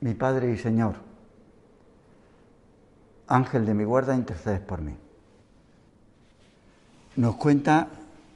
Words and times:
mi 0.00 0.14
Padre 0.14 0.52
y 0.52 0.56
Señor, 0.56 0.96
Ángel 3.26 3.64
de 3.64 3.74
mi 3.74 3.84
guarda, 3.84 4.14
intercedes 4.14 4.60
por 4.60 4.80
mí. 4.80 4.94
Nos 7.16 7.36
cuenta 7.36 7.88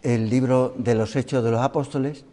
el 0.02 0.28
libro 0.28 0.74
de 0.76 0.94
los 0.94 1.16
Hechos 1.16 1.42
de 1.42 1.50
los 1.50 1.60
Apóstoles 1.60 2.24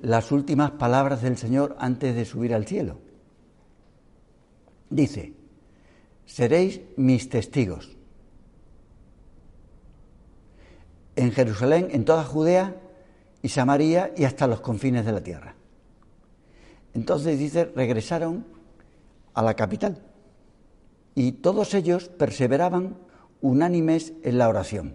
las 0.00 0.32
últimas 0.32 0.72
palabras 0.72 1.22
del 1.22 1.36
Señor 1.36 1.76
antes 1.78 2.14
de 2.14 2.24
subir 2.24 2.54
al 2.54 2.66
cielo. 2.66 2.98
Dice, 4.88 5.34
seréis 6.24 6.80
mis 6.96 7.28
testigos. 7.28 7.96
En 11.16 11.32
Jerusalén, 11.32 11.88
en 11.90 12.04
toda 12.04 12.24
Judea 12.24 12.74
y 13.42 13.48
Samaria 13.50 14.12
y 14.16 14.24
hasta 14.24 14.46
los 14.46 14.60
confines 14.60 15.04
de 15.04 15.12
la 15.12 15.22
tierra. 15.22 15.54
Entonces 16.94 17.38
dice, 17.38 17.66
regresaron 17.76 18.59
a 19.40 19.42
la 19.42 19.54
capital. 19.54 19.98
Y 21.14 21.32
todos 21.32 21.74
ellos 21.74 22.08
perseveraban 22.08 22.96
unánimes 23.40 24.12
en 24.22 24.38
la 24.38 24.48
oración. 24.48 24.94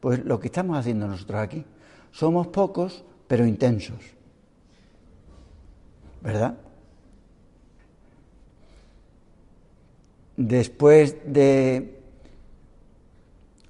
Pues 0.00 0.24
lo 0.24 0.38
que 0.38 0.48
estamos 0.48 0.78
haciendo 0.78 1.08
nosotros 1.08 1.40
aquí. 1.40 1.64
Somos 2.12 2.46
pocos, 2.48 3.04
pero 3.26 3.46
intensos. 3.46 3.98
¿Verdad? 6.22 6.54
Después 10.36 11.16
de 11.24 12.00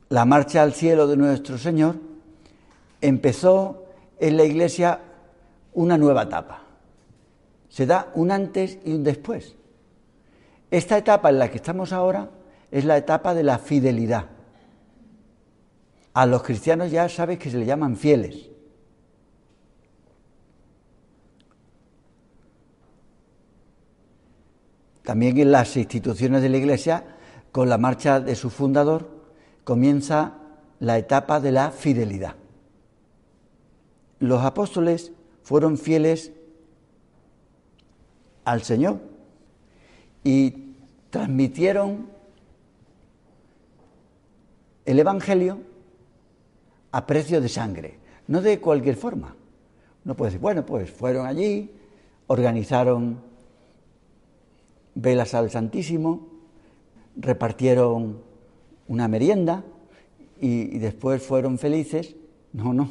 la 0.08 0.24
marcha 0.24 0.62
al 0.62 0.74
cielo 0.74 1.06
de 1.06 1.16
nuestro 1.16 1.58
Señor, 1.58 1.96
empezó 3.00 3.84
en 4.18 4.36
la 4.36 4.44
iglesia 4.44 5.00
una 5.74 5.96
nueva 5.96 6.24
etapa. 6.24 6.64
Se 7.68 7.86
da 7.86 8.10
un 8.14 8.30
antes 8.30 8.78
y 8.84 8.92
un 8.92 9.04
después. 9.04 9.57
Esta 10.70 10.98
etapa 10.98 11.30
en 11.30 11.38
la 11.38 11.50
que 11.50 11.56
estamos 11.56 11.92
ahora 11.92 12.30
es 12.70 12.84
la 12.84 12.96
etapa 12.96 13.34
de 13.34 13.42
la 13.42 13.58
fidelidad. 13.58 14.26
A 16.12 16.26
los 16.26 16.42
cristianos 16.42 16.90
ya 16.90 17.08
sabes 17.08 17.38
que 17.38 17.50
se 17.50 17.58
le 17.58 17.64
llaman 17.64 17.96
fieles. 17.96 18.50
También 25.04 25.38
en 25.38 25.52
las 25.52 25.74
instituciones 25.78 26.42
de 26.42 26.50
la 26.50 26.58
Iglesia, 26.58 27.16
con 27.50 27.70
la 27.70 27.78
marcha 27.78 28.20
de 28.20 28.34
su 28.34 28.50
fundador, 28.50 29.08
comienza 29.64 30.34
la 30.80 30.98
etapa 30.98 31.40
de 31.40 31.52
la 31.52 31.70
fidelidad. 31.70 32.34
Los 34.18 34.44
apóstoles 34.44 35.12
fueron 35.42 35.78
fieles 35.78 36.32
al 38.44 38.62
Señor 38.62 39.00
y 40.28 40.74
transmitieron 41.08 42.06
el 44.84 44.98
Evangelio 44.98 45.60
a 46.92 47.06
precio 47.06 47.40
de 47.40 47.48
sangre, 47.48 47.98
no 48.26 48.42
de 48.42 48.60
cualquier 48.60 48.96
forma. 48.96 49.34
No 50.04 50.14
puede 50.14 50.32
decir, 50.32 50.42
bueno, 50.42 50.66
pues 50.66 50.90
fueron 50.90 51.24
allí, 51.24 51.70
organizaron 52.26 53.22
velas 54.94 55.32
al 55.32 55.50
Santísimo, 55.50 56.28
repartieron 57.16 58.20
una 58.86 59.08
merienda 59.08 59.64
y, 60.38 60.76
y 60.76 60.78
después 60.78 61.22
fueron 61.22 61.56
felices. 61.56 62.16
No, 62.52 62.74
no. 62.74 62.90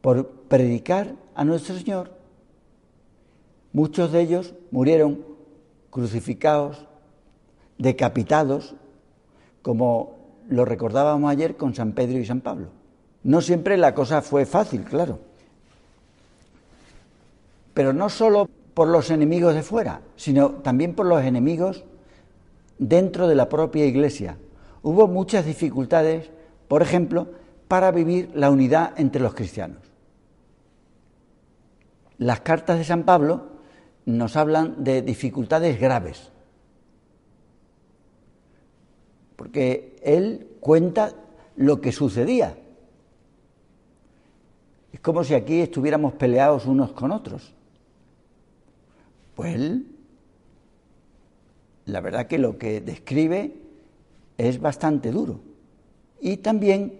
Por 0.00 0.26
predicar 0.48 1.16
a 1.34 1.44
nuestro 1.44 1.76
Señor, 1.76 2.12
muchos 3.74 4.10
de 4.10 4.22
ellos 4.22 4.54
murieron 4.70 5.36
crucificados, 5.90 6.86
decapitados, 7.78 8.74
como 9.62 10.16
lo 10.48 10.64
recordábamos 10.64 11.30
ayer 11.30 11.56
con 11.56 11.74
San 11.74 11.92
Pedro 11.92 12.18
y 12.18 12.26
San 12.26 12.40
Pablo. 12.40 12.68
No 13.22 13.40
siempre 13.40 13.76
la 13.76 13.94
cosa 13.94 14.22
fue 14.22 14.46
fácil, 14.46 14.84
claro. 14.84 15.18
Pero 17.74 17.92
no 17.92 18.08
solo 18.08 18.48
por 18.74 18.88
los 18.88 19.10
enemigos 19.10 19.54
de 19.54 19.62
fuera, 19.62 20.00
sino 20.16 20.50
también 20.50 20.94
por 20.94 21.06
los 21.06 21.22
enemigos 21.22 21.84
dentro 22.78 23.28
de 23.28 23.34
la 23.34 23.48
propia 23.48 23.86
iglesia. 23.86 24.38
Hubo 24.82 25.08
muchas 25.08 25.44
dificultades, 25.44 26.30
por 26.68 26.82
ejemplo, 26.82 27.28
para 27.66 27.90
vivir 27.90 28.30
la 28.34 28.50
unidad 28.50 28.92
entre 28.96 29.20
los 29.20 29.34
cristianos. 29.34 29.82
Las 32.18 32.40
cartas 32.40 32.78
de 32.78 32.84
San 32.84 33.04
Pablo 33.04 33.57
nos 34.08 34.36
hablan 34.36 34.82
de 34.82 35.02
dificultades 35.02 35.78
graves. 35.78 36.30
Porque 39.36 39.96
él 40.02 40.48
cuenta 40.60 41.12
lo 41.56 41.82
que 41.82 41.92
sucedía. 41.92 42.56
Es 44.92 45.00
como 45.00 45.24
si 45.24 45.34
aquí 45.34 45.60
estuviéramos 45.60 46.14
peleados 46.14 46.64
unos 46.64 46.92
con 46.92 47.12
otros. 47.12 47.52
Pues 49.34 49.54
él, 49.54 49.86
la 51.84 52.00
verdad 52.00 52.26
que 52.26 52.38
lo 52.38 52.56
que 52.56 52.80
describe 52.80 53.56
es 54.38 54.58
bastante 54.58 55.10
duro. 55.10 55.40
Y 56.18 56.38
también 56.38 56.98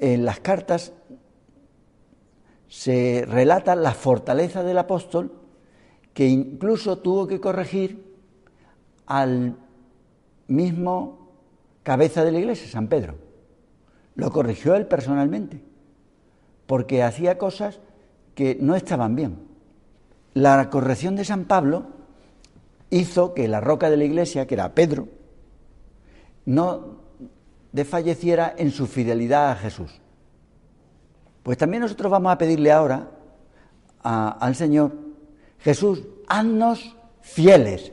en 0.00 0.24
las 0.24 0.40
cartas 0.40 0.94
se 2.68 3.26
relata 3.28 3.76
la 3.76 3.92
fortaleza 3.92 4.62
del 4.62 4.78
apóstol 4.78 5.42
que 6.16 6.26
incluso 6.26 6.96
tuvo 6.96 7.26
que 7.26 7.42
corregir 7.42 8.16
al 9.04 9.54
mismo 10.48 11.28
cabeza 11.82 12.24
de 12.24 12.32
la 12.32 12.38
iglesia, 12.38 12.70
San 12.70 12.88
Pedro. 12.88 13.16
Lo 14.14 14.30
corrigió 14.30 14.74
él 14.76 14.86
personalmente, 14.86 15.62
porque 16.66 17.02
hacía 17.02 17.36
cosas 17.36 17.80
que 18.34 18.56
no 18.58 18.74
estaban 18.76 19.14
bien. 19.14 19.40
La 20.32 20.70
corrección 20.70 21.16
de 21.16 21.26
San 21.26 21.44
Pablo 21.44 21.88
hizo 22.88 23.34
que 23.34 23.46
la 23.46 23.60
roca 23.60 23.90
de 23.90 23.98
la 23.98 24.04
iglesia, 24.04 24.46
que 24.46 24.54
era 24.54 24.74
Pedro, 24.74 25.08
no 26.46 26.96
desfalleciera 27.72 28.54
en 28.56 28.70
su 28.70 28.86
fidelidad 28.86 29.50
a 29.50 29.56
Jesús. 29.56 30.00
Pues 31.42 31.58
también 31.58 31.82
nosotros 31.82 32.10
vamos 32.10 32.32
a 32.32 32.38
pedirle 32.38 32.72
ahora 32.72 33.10
al 34.02 34.54
Señor 34.54 35.04
Jesús, 35.58 36.02
haznos 36.28 36.96
fieles, 37.20 37.92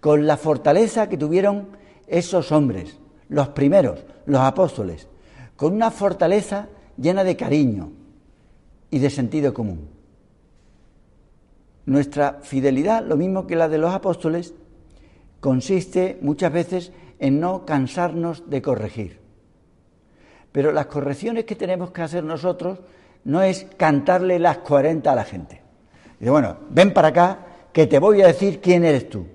con 0.00 0.26
la 0.26 0.36
fortaleza 0.36 1.08
que 1.08 1.16
tuvieron 1.16 1.68
esos 2.06 2.50
hombres, 2.52 2.98
los 3.28 3.48
primeros, 3.50 4.04
los 4.26 4.40
apóstoles, 4.40 5.08
con 5.56 5.74
una 5.74 5.90
fortaleza 5.90 6.68
llena 6.96 7.24
de 7.24 7.36
cariño 7.36 7.92
y 8.90 8.98
de 8.98 9.10
sentido 9.10 9.54
común. 9.54 9.88
Nuestra 11.86 12.40
fidelidad, 12.42 13.04
lo 13.04 13.16
mismo 13.16 13.46
que 13.46 13.56
la 13.56 13.68
de 13.68 13.78
los 13.78 13.94
apóstoles, 13.94 14.54
consiste 15.40 16.18
muchas 16.20 16.52
veces 16.52 16.92
en 17.18 17.40
no 17.40 17.64
cansarnos 17.64 18.50
de 18.50 18.60
corregir. 18.60 19.20
Pero 20.52 20.72
las 20.72 20.86
correcciones 20.86 21.44
que 21.44 21.56
tenemos 21.56 21.90
que 21.92 22.02
hacer 22.02 22.22
nosotros 22.24 22.80
no 23.24 23.42
es 23.42 23.66
cantarle 23.76 24.38
las 24.38 24.58
40 24.58 25.10
a 25.10 25.14
la 25.14 25.24
gente. 25.24 25.61
Dice, 26.22 26.30
bueno, 26.30 26.56
ven 26.70 26.94
para 26.94 27.08
acá 27.08 27.38
que 27.72 27.88
te 27.88 27.98
voy 27.98 28.22
a 28.22 28.28
decir 28.28 28.60
quién 28.60 28.84
eres 28.84 29.10
tú. 29.10 29.26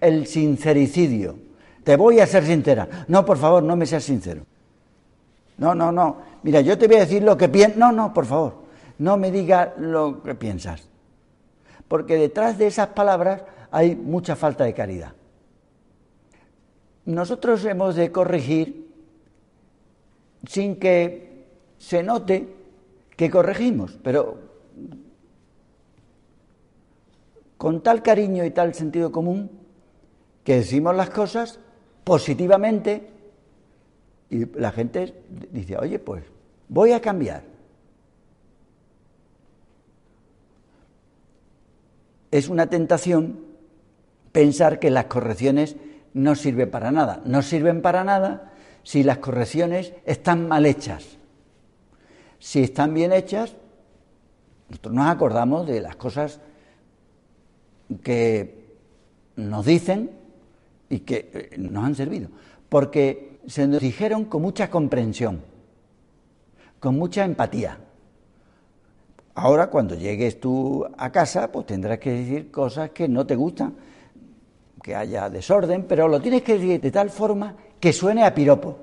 El 0.00 0.28
sincericidio. 0.28 1.36
Te 1.82 1.96
voy 1.96 2.20
a 2.20 2.26
ser 2.28 2.46
sincera. 2.46 2.88
No, 3.08 3.24
por 3.24 3.36
favor, 3.36 3.64
no 3.64 3.74
me 3.74 3.84
seas 3.84 4.04
sincero. 4.04 4.46
No, 5.58 5.74
no, 5.74 5.90
no. 5.90 6.18
Mira, 6.44 6.60
yo 6.60 6.78
te 6.78 6.86
voy 6.86 6.98
a 6.98 7.00
decir 7.00 7.24
lo 7.24 7.36
que 7.36 7.48
piensas. 7.48 7.78
No, 7.78 7.90
no, 7.90 8.14
por 8.14 8.26
favor. 8.26 8.62
No 8.98 9.16
me 9.16 9.32
digas 9.32 9.70
lo 9.76 10.22
que 10.22 10.36
piensas. 10.36 10.86
Porque 11.88 12.14
detrás 12.14 12.58
de 12.58 12.68
esas 12.68 12.90
palabras 12.90 13.42
hay 13.72 13.96
mucha 13.96 14.36
falta 14.36 14.62
de 14.62 14.72
caridad. 14.72 15.14
Nosotros 17.06 17.64
hemos 17.64 17.96
de 17.96 18.12
corregir 18.12 18.88
sin 20.46 20.76
que 20.76 21.48
se 21.76 22.04
note 22.04 22.54
que 23.16 23.28
corregimos, 23.28 23.98
pero 24.00 24.38
con 27.64 27.80
tal 27.80 28.02
cariño 28.02 28.44
y 28.44 28.50
tal 28.50 28.74
sentido 28.74 29.10
común 29.10 29.50
que 30.44 30.56
decimos 30.56 30.94
las 30.94 31.08
cosas 31.08 31.58
positivamente 32.04 33.08
y 34.28 34.44
la 34.60 34.70
gente 34.70 35.14
dice, 35.50 35.78
oye, 35.78 35.98
pues 35.98 36.24
voy 36.68 36.92
a 36.92 37.00
cambiar. 37.00 37.42
Es 42.30 42.50
una 42.50 42.66
tentación 42.66 43.40
pensar 44.30 44.78
que 44.78 44.90
las 44.90 45.06
correcciones 45.06 45.76
no 46.12 46.34
sirven 46.34 46.70
para 46.70 46.92
nada. 46.92 47.22
No 47.24 47.40
sirven 47.40 47.80
para 47.80 48.04
nada 48.04 48.52
si 48.82 49.02
las 49.02 49.16
correcciones 49.20 49.94
están 50.04 50.48
mal 50.48 50.66
hechas. 50.66 51.16
Si 52.38 52.62
están 52.62 52.92
bien 52.92 53.10
hechas, 53.10 53.56
nosotros 54.68 54.94
nos 54.94 55.06
acordamos 55.06 55.66
de 55.66 55.80
las 55.80 55.96
cosas 55.96 56.40
que 58.02 58.64
nos 59.36 59.64
dicen 59.66 60.10
y 60.88 61.00
que 61.00 61.30
eh, 61.32 61.58
nos 61.58 61.84
han 61.84 61.94
servido, 61.94 62.28
porque 62.68 63.40
se 63.46 63.66
nos 63.66 63.80
dijeron 63.80 64.24
con 64.24 64.42
mucha 64.42 64.70
comprensión, 64.70 65.42
con 66.80 66.96
mucha 66.98 67.24
empatía. 67.24 67.78
Ahora, 69.34 69.68
cuando 69.68 69.96
llegues 69.96 70.38
tú 70.38 70.86
a 70.96 71.10
casa, 71.10 71.50
pues 71.50 71.66
tendrás 71.66 71.98
que 71.98 72.12
decir 72.12 72.50
cosas 72.50 72.90
que 72.90 73.08
no 73.08 73.26
te 73.26 73.34
gustan, 73.34 73.74
que 74.82 74.94
haya 74.94 75.28
desorden, 75.28 75.84
pero 75.88 76.06
lo 76.06 76.20
tienes 76.20 76.42
que 76.42 76.54
decir 76.54 76.80
de 76.80 76.90
tal 76.90 77.10
forma 77.10 77.56
que 77.80 77.92
suene 77.92 78.24
a 78.24 78.34
piropo. 78.34 78.78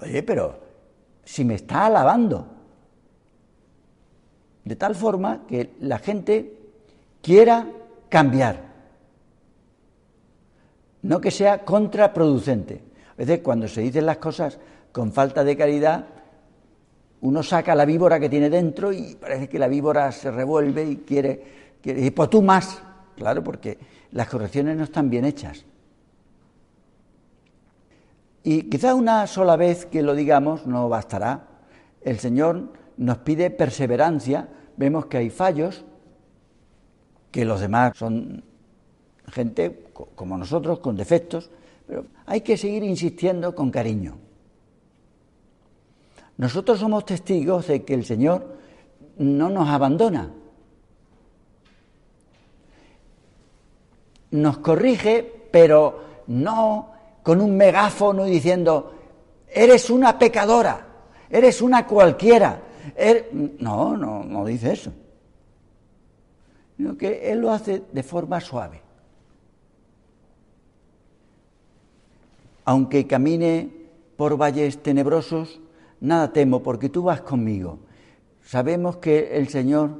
Oye, 0.00 0.22
pero 0.22 0.60
si 1.24 1.44
me 1.44 1.54
está 1.54 1.86
alabando, 1.86 2.46
de 4.64 4.76
tal 4.76 4.94
forma 4.94 5.46
que 5.48 5.74
la 5.80 5.98
gente 5.98 6.52
quiera 7.22 7.66
cambiar, 8.08 8.66
no 11.02 11.20
que 11.20 11.30
sea 11.30 11.64
contraproducente. 11.64 12.82
A 13.12 13.16
veces 13.16 13.40
cuando 13.40 13.68
se 13.68 13.80
dicen 13.80 14.06
las 14.06 14.18
cosas 14.18 14.58
con 14.92 15.12
falta 15.12 15.44
de 15.44 15.56
caridad, 15.56 16.06
uno 17.20 17.42
saca 17.42 17.74
la 17.74 17.84
víbora 17.84 18.20
que 18.20 18.28
tiene 18.28 18.50
dentro 18.50 18.92
y 18.92 19.16
parece 19.16 19.48
que 19.48 19.58
la 19.58 19.68
víbora 19.68 20.12
se 20.12 20.30
revuelve 20.30 20.84
y 20.84 20.96
quiere, 20.96 21.76
quiere 21.82 22.04
y 22.04 22.10
pues 22.10 22.30
tú 22.30 22.42
más, 22.42 22.82
claro, 23.16 23.42
porque 23.42 23.78
las 24.12 24.28
correcciones 24.28 24.76
no 24.76 24.84
están 24.84 25.10
bien 25.10 25.24
hechas. 25.24 25.64
Y 28.42 28.64
quizá 28.64 28.94
una 28.94 29.26
sola 29.26 29.56
vez 29.56 29.86
que 29.86 30.02
lo 30.02 30.14
digamos 30.14 30.66
no 30.66 30.88
bastará. 30.88 31.48
El 32.00 32.20
Señor 32.20 32.72
nos 32.96 33.18
pide 33.18 33.50
perseverancia, 33.50 34.48
vemos 34.76 35.06
que 35.06 35.16
hay 35.16 35.30
fallos, 35.30 35.84
que 37.30 37.44
los 37.44 37.60
demás 37.60 37.96
son 37.96 38.42
gente 39.30 39.84
como 40.14 40.38
nosotros, 40.38 40.78
con 40.78 40.96
defectos, 40.96 41.50
pero 41.86 42.06
hay 42.26 42.40
que 42.40 42.56
seguir 42.56 42.82
insistiendo 42.82 43.54
con 43.54 43.70
cariño. 43.70 44.16
Nosotros 46.38 46.78
somos 46.78 47.04
testigos 47.04 47.66
de 47.68 47.84
que 47.84 47.94
el 47.94 48.04
Señor 48.04 48.56
no 49.18 49.48
nos 49.48 49.68
abandona. 49.68 50.30
Nos 54.32 54.58
corrige, 54.58 55.48
pero 55.50 56.04
no 56.26 56.92
con 57.22 57.40
un 57.40 57.56
megáfono 57.56 58.24
diciendo, 58.24 58.92
eres 59.48 59.88
una 59.88 60.18
pecadora, 60.18 60.86
eres 61.30 61.62
una 61.62 61.86
cualquiera. 61.86 62.62
Er-". 62.96 63.30
No, 63.32 63.96
no, 63.96 64.22
no 64.22 64.44
dice 64.44 64.72
eso 64.72 64.92
sino 66.76 66.96
que 66.96 67.30
Él 67.30 67.40
lo 67.40 67.50
hace 67.50 67.82
de 67.92 68.02
forma 68.02 68.40
suave. 68.40 68.82
Aunque 72.64 73.06
camine 73.06 73.70
por 74.16 74.36
valles 74.36 74.82
tenebrosos, 74.82 75.60
nada 76.00 76.32
temo 76.32 76.62
porque 76.62 76.88
tú 76.88 77.04
vas 77.04 77.20
conmigo. 77.20 77.78
Sabemos 78.42 78.96
que 78.96 79.36
el 79.36 79.48
Señor 79.48 79.90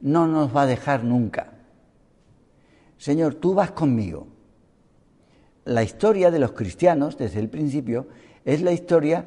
no 0.00 0.26
nos 0.26 0.54
va 0.54 0.62
a 0.62 0.66
dejar 0.66 1.04
nunca. 1.04 1.52
Señor, 2.98 3.34
tú 3.34 3.54
vas 3.54 3.70
conmigo. 3.70 4.26
La 5.64 5.82
historia 5.82 6.30
de 6.30 6.38
los 6.38 6.52
cristianos, 6.52 7.16
desde 7.16 7.40
el 7.40 7.48
principio, 7.48 8.06
es 8.44 8.60
la 8.60 8.72
historia 8.72 9.24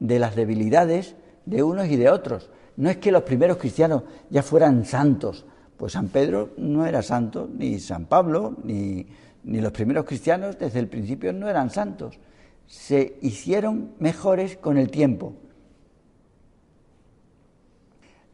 de 0.00 0.18
las 0.18 0.34
debilidades 0.34 1.14
de 1.44 1.62
unos 1.62 1.86
y 1.86 1.96
de 1.96 2.10
otros. 2.10 2.50
No 2.76 2.90
es 2.90 2.96
que 2.96 3.12
los 3.12 3.22
primeros 3.22 3.56
cristianos 3.58 4.02
ya 4.30 4.42
fueran 4.42 4.84
santos, 4.84 5.44
pues 5.76 5.92
San 5.92 6.08
Pedro 6.08 6.50
no 6.56 6.86
era 6.86 7.02
santo, 7.02 7.48
ni 7.52 7.78
San 7.78 8.06
Pablo, 8.06 8.56
ni, 8.64 9.06
los 9.44 9.72
primeros 9.72 10.04
cristianos 10.04 10.58
desde 10.58 10.80
el 10.80 10.88
principio 10.88 11.32
no 11.32 11.48
eran 11.48 11.70
santos. 11.70 12.18
Se 12.66 13.18
hicieron 13.22 13.92
mejores 14.00 14.56
con 14.56 14.76
el 14.76 14.90
tiempo. 14.90 15.34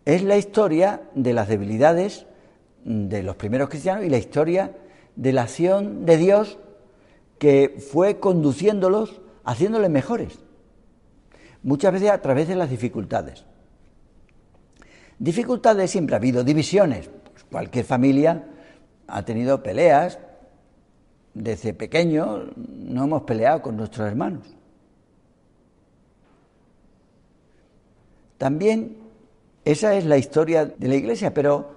Es 0.05 0.23
la 0.23 0.37
historia 0.37 1.03
de 1.15 1.33
las 1.33 1.49
debilidades 1.49 2.27
de 2.85 3.23
los 3.23 3.37
primeros 3.37 3.69
cristianos 3.69 4.05
y 4.05 4.09
la 4.09 4.17
historia 4.19 4.77
de 5.15 5.33
la 5.33 5.43
acción 5.43 6.07
de 6.07 6.17
Dios 6.17 6.59
que 7.39 7.77
fue 7.79 8.19
conduciéndolos, 8.19 9.21
haciéndoles 9.45 9.91
mejores. 9.91 10.39
Muchas 11.63 11.93
veces 11.93 12.11
a 12.11 12.23
través 12.23 12.49
de 12.49 12.57
las 12.57 12.71
dificultades. 12.71 13.45
Dificultades 15.19 15.91
siempre 15.91 16.17
ha 16.17 16.19
habido, 16.19 16.43
divisiones, 16.43 17.11
Cualquier 17.53 17.85
familia 17.85 18.45
ha 19.07 19.25
tenido 19.25 19.63
peleas. 19.63 20.19
Desde 21.35 21.75
pequeño 21.75 22.47
no 22.57 23.05
hemos 23.05 23.23
peleado 23.23 23.63
con 23.63 23.77
nuestros 23.77 24.09
hermanos. 24.09 24.47
También 28.39 28.97
esa 29.65 29.95
es 29.95 30.05
la 30.05 30.17
historia 30.17 30.65
de 30.65 30.89
la 30.89 30.97
Iglesia, 30.97 31.33
pero 31.33 31.77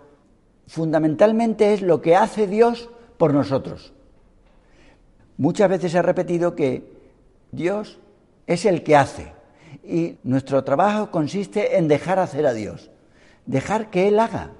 fundamentalmente 0.68 1.74
es 1.74 1.82
lo 1.82 2.02
que 2.02 2.16
hace 2.16 2.48
Dios 2.48 2.90
por 3.18 3.34
nosotros. 3.34 3.94
Muchas 5.38 5.70
veces 5.70 5.92
se 5.92 6.00
ha 6.00 6.02
repetido 6.02 6.56
que 6.56 6.90
Dios 7.52 8.00
es 8.48 8.66
el 8.66 8.84
que 8.84 8.96
hace 8.96 9.34
y 9.84 10.18
nuestro 10.24 10.64
trabajo 10.64 11.12
consiste 11.12 11.78
en 11.78 11.88
dejar 11.88 12.18
hacer 12.20 12.48
a 12.48 12.54
Dios, 12.54 12.90
dejar 13.46 13.90
que 13.90 14.08
Él 14.08 14.20
haga. 14.20 14.52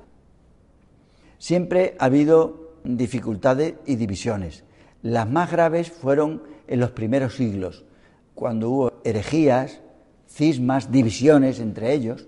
Siempre 1.38 1.96
ha 2.00 2.06
habido 2.06 2.74
dificultades 2.84 3.76
y 3.86 3.96
divisiones. 3.96 4.64
Las 5.02 5.30
más 5.30 5.52
graves 5.52 5.92
fueron 5.92 6.44
en 6.68 6.80
los 6.80 6.92
primeros 6.92 7.36
siglos, 7.36 7.86
cuando 8.34 8.70
hubo 8.70 8.94
herejías, 9.04 9.82
cismas, 10.28 10.92
divisiones 10.92 11.60
entre 11.60 11.94
ellos. 11.94 12.28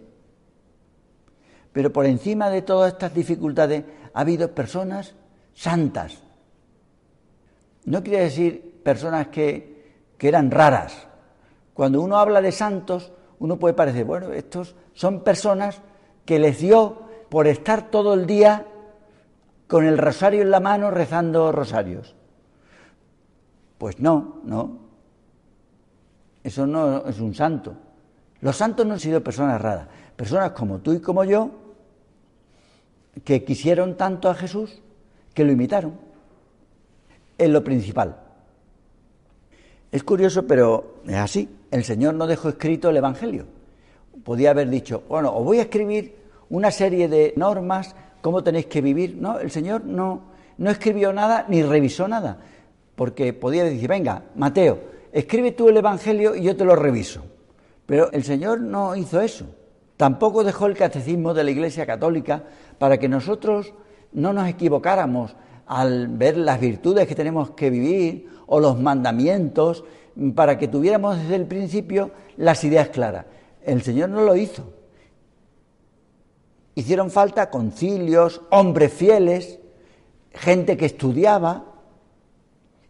Pero 1.74 1.92
por 1.92 2.06
encima 2.06 2.50
de 2.50 2.62
todas 2.62 2.94
estas 2.94 3.14
dificultades 3.14 3.84
ha 4.14 4.22
habido 4.22 4.54
personas 4.54 5.16
santas. 5.54 6.20
No 7.86 8.04
quiere 8.04 8.24
decir 8.24 8.82
personas 8.84 9.28
que, 9.28 9.96
que 10.18 10.28
eran 10.28 10.52
raras. 10.52 11.08
Cuando 11.74 12.02
uno 12.02 12.18
habla 12.18 12.42
de 12.42 12.52
santos, 12.52 13.12
uno 13.40 13.58
puede 13.58 13.74
parecer, 13.74 14.06
bueno, 14.06 14.32
estos 14.34 14.76
son 14.94 15.24
personas 15.24 15.82
que 16.26 16.40
les 16.40 16.60
dio 16.60 17.04
por 17.30 17.48
estar 17.48 17.92
todo 17.92 18.14
el 18.14 18.26
día 18.26 18.66
con 19.68 19.86
el 19.86 19.98
rosario 19.98 20.42
en 20.42 20.52
la 20.52 20.60
mano 20.60 20.92
rezando 20.92 21.52
rosarios. 21.52 22.16
Pues 23.78 24.00
no, 24.00 24.42
no. 24.44 24.80
Eso 26.44 26.66
no 26.66 27.06
es 27.06 27.20
un 27.20 27.36
santo. 27.36 27.76
Los 28.42 28.56
santos 28.56 28.86
no 28.86 28.94
han 28.94 29.00
sido 29.00 29.24
personas 29.24 29.62
raras, 29.62 29.88
personas 30.16 30.52
como 30.52 30.80
tú 30.80 30.94
y 30.94 31.00
como 31.00 31.24
yo, 31.24 31.52
que 33.24 33.44
quisieron 33.44 33.98
tanto 33.98 34.30
a 34.30 34.36
Jesús 34.36 34.82
que 35.34 35.44
lo 35.44 35.52
imitaron. 35.52 36.00
Es 37.38 37.50
lo 37.50 37.64
principal. 37.64 38.18
Es 39.92 40.04
curioso, 40.04 40.46
pero 40.46 41.02
es 41.08 41.16
así. 41.16 41.50
El 41.72 41.84
Señor 41.84 42.14
no 42.14 42.28
dejó 42.28 42.50
escrito 42.50 42.90
el 42.90 42.98
Evangelio. 42.98 43.46
Podía 44.24 44.52
haber 44.52 44.70
dicho, 44.70 45.04
bueno, 45.08 45.36
os 45.36 45.44
voy 45.44 45.60
a 45.60 45.64
escribir 45.64 46.16
una 46.50 46.72
serie 46.72 47.08
de 47.08 47.34
normas 47.36 47.96
cómo 48.22 48.44
tenéis 48.44 48.68
que 48.68 48.82
vivir. 48.82 49.18
No, 49.20 49.40
el 49.40 49.52
Señor 49.52 49.86
no, 49.86 50.22
no 50.58 50.70
escribió 50.70 51.14
nada 51.14 51.46
ni 51.48 51.64
revisó 51.64 52.08
nada, 52.08 52.38
porque 52.96 53.34
podía 53.34 53.64
decir, 53.64 53.88
venga, 53.88 54.24
Mateo, 54.36 54.80
escribe 55.12 55.52
tú 55.52 55.70
el 55.70 55.78
Evangelio 55.78 56.36
y 56.36 56.44
yo 56.44 56.56
te 56.56 56.66
lo 56.66 56.76
reviso. 56.76 57.24
Pero 57.86 58.12
el 58.12 58.24
Señor 58.24 58.62
no 58.62 58.96
hizo 58.96 59.22
eso. 59.22 59.46
Tampoco 59.96 60.44
dejó 60.44 60.68
el 60.68 60.76
catecismo 60.76 61.34
de 61.34 61.44
la 61.44 61.52
Iglesia 61.52 61.86
Católica 61.86 62.44
para 62.78 62.98
que 62.98 63.10
nosotros 63.10 63.74
no 64.12 64.34
nos 64.34 64.48
equivocáramos 64.48 65.36
al 65.66 66.08
ver 66.08 66.38
las 66.38 66.60
virtudes 66.60 67.08
que 67.08 67.16
tenemos 67.16 67.52
que 67.52 67.70
vivir 67.70 68.30
o 68.46 68.60
los 68.60 68.80
mandamientos, 68.80 69.84
para 70.36 70.58
que 70.58 70.68
tuviéramos 70.68 71.18
desde 71.18 71.36
el 71.36 71.46
principio 71.46 72.12
las 72.38 72.64
ideas 72.64 72.90
claras. 72.90 73.26
El 73.64 73.82
Señor 73.82 74.10
no 74.10 74.22
lo 74.22 74.36
hizo. 74.36 74.77
Hicieron 76.78 77.10
falta 77.10 77.50
concilios, 77.50 78.44
hombres 78.52 78.94
fieles, 78.94 79.58
gente 80.32 80.78
que 80.78 80.86
estudiaba 80.86 81.66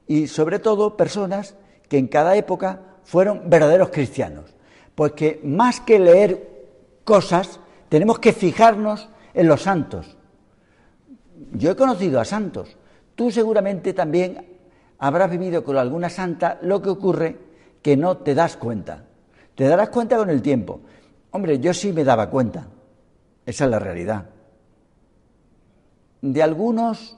y 0.05 0.27
sobre 0.27 0.59
todo 0.59 0.97
personas 0.97 1.55
que 1.87 1.97
en 1.97 2.09
cada 2.09 2.35
época 2.35 2.81
fueron 3.05 3.49
verdaderos 3.49 3.87
cristianos. 3.87 4.53
Pues 4.93 5.13
que 5.13 5.39
más 5.41 5.79
que 5.79 5.99
leer 5.99 6.65
cosas, 7.05 7.61
tenemos 7.87 8.19
que 8.19 8.33
fijarnos 8.33 9.07
en 9.33 9.47
los 9.47 9.61
santos. 9.61 10.17
Yo 11.53 11.71
he 11.71 11.75
conocido 11.77 12.19
a 12.19 12.25
santos. 12.25 12.75
Tú 13.15 13.31
seguramente 13.31 13.93
también 13.93 14.57
habrás 14.99 15.31
vivido 15.31 15.63
con 15.63 15.77
alguna 15.77 16.09
santa 16.09 16.59
lo 16.61 16.81
que 16.81 16.89
ocurre 16.89 17.37
que 17.81 17.95
no 17.95 18.17
te 18.17 18.35
das 18.35 18.57
cuenta. 18.57 19.05
Te 19.55 19.63
darás 19.63 19.87
cuenta 19.87 20.17
con 20.17 20.29
el 20.29 20.41
tiempo. 20.41 20.81
Hombre, 21.31 21.57
yo 21.59 21.73
sí 21.73 21.93
me 21.93 22.03
daba 22.03 22.29
cuenta. 22.29 22.67
Esa 23.47 23.63
es 23.63 23.71
la 23.71 23.79
realidad. 23.79 24.25
De 26.21 26.43
algunos 26.43 27.17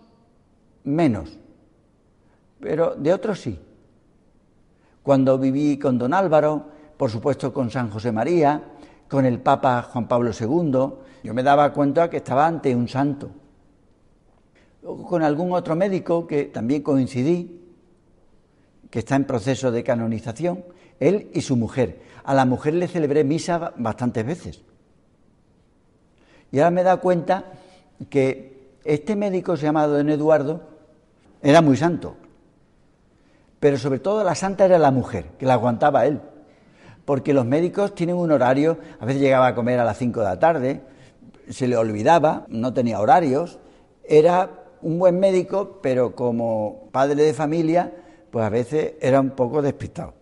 menos, 0.84 1.40
pero 2.60 2.94
de 2.96 3.12
otros 3.12 3.42
sí. 3.42 3.60
Cuando 5.02 5.40
viví 5.40 5.80
con 5.80 5.98
don 5.98 6.14
Álvaro, 6.14 6.68
por 6.98 7.10
supuesto 7.10 7.52
con 7.52 7.72
San 7.72 7.90
José 7.90 8.12
María, 8.12 8.62
con 9.08 9.26
el 9.26 9.40
Papa 9.40 9.82
Juan 9.82 10.08
Pablo 10.08 10.30
II, 10.40 10.90
yo 11.24 11.34
me 11.34 11.42
daba 11.42 11.74
cuenta 11.74 12.12
que 12.12 12.18
estaba 12.18 12.46
ante 12.46 12.76
un 12.76 12.88
santo. 12.88 13.32
Luego 14.84 15.08
con 15.08 15.24
algún 15.24 15.52
otro 15.54 15.76
médico 15.76 16.28
que 16.28 16.46
también 16.46 16.84
coincidí, 16.84 17.60
que 18.92 19.00
está 19.00 19.16
en 19.16 19.26
proceso 19.26 19.72
de 19.72 19.84
canonización, 19.84 20.64
él 21.00 21.32
y 21.34 21.42
su 21.42 21.56
mujer. 21.56 22.04
A 22.24 22.36
la 22.36 22.46
mujer 22.46 22.76
le 22.76 22.88
celebré 22.88 23.24
misa 23.24 23.74
bastantes 23.78 24.24
veces. 24.24 24.69
Y 26.52 26.60
ahora 26.60 26.72
me 26.72 26.82
he 26.82 26.84
dado 26.84 27.02
cuenta 27.02 27.46
que 28.10 28.78
este 28.84 29.16
médico 29.16 29.58
se 29.58 29.66
llamaba 29.66 29.88
don 29.88 30.10
Eduardo 30.10 30.62
era 31.42 31.62
muy 31.62 31.78
santo. 31.78 32.16
Pero 33.60 33.78
sobre 33.78 34.00
todo 34.00 34.24
la 34.24 34.36
santa 34.36 34.66
era 34.66 34.80
la 34.80 34.92
mujer, 34.92 35.26
que 35.38 35.46
la 35.46 35.54
aguantaba 35.54 36.06
él. 36.06 36.22
Porque 37.06 37.34
los 37.34 37.46
médicos 37.46 37.94
tienen 37.94 38.16
un 38.16 38.32
horario, 38.32 38.78
a 39.00 39.06
veces 39.06 39.22
llegaba 39.22 39.48
a 39.48 39.56
comer 39.56 39.80
a 39.80 39.84
las 39.84 39.98
5 39.98 40.20
de 40.20 40.26
la 40.26 40.40
tarde, 40.40 40.82
se 41.50 41.68
le 41.68 41.76
olvidaba, 41.76 42.46
no 42.50 42.74
tenía 42.74 43.00
horarios, 43.00 43.60
era 44.04 44.50
un 44.82 45.00
buen 45.00 45.20
médico, 45.20 45.80
pero 45.82 46.16
como 46.16 46.90
padre 46.92 47.24
de 47.24 47.34
familia, 47.34 47.92
pues 48.32 48.46
a 48.46 48.50
veces 48.50 48.94
era 49.02 49.20
un 49.20 49.32
poco 49.32 49.62
despistado. 49.62 50.14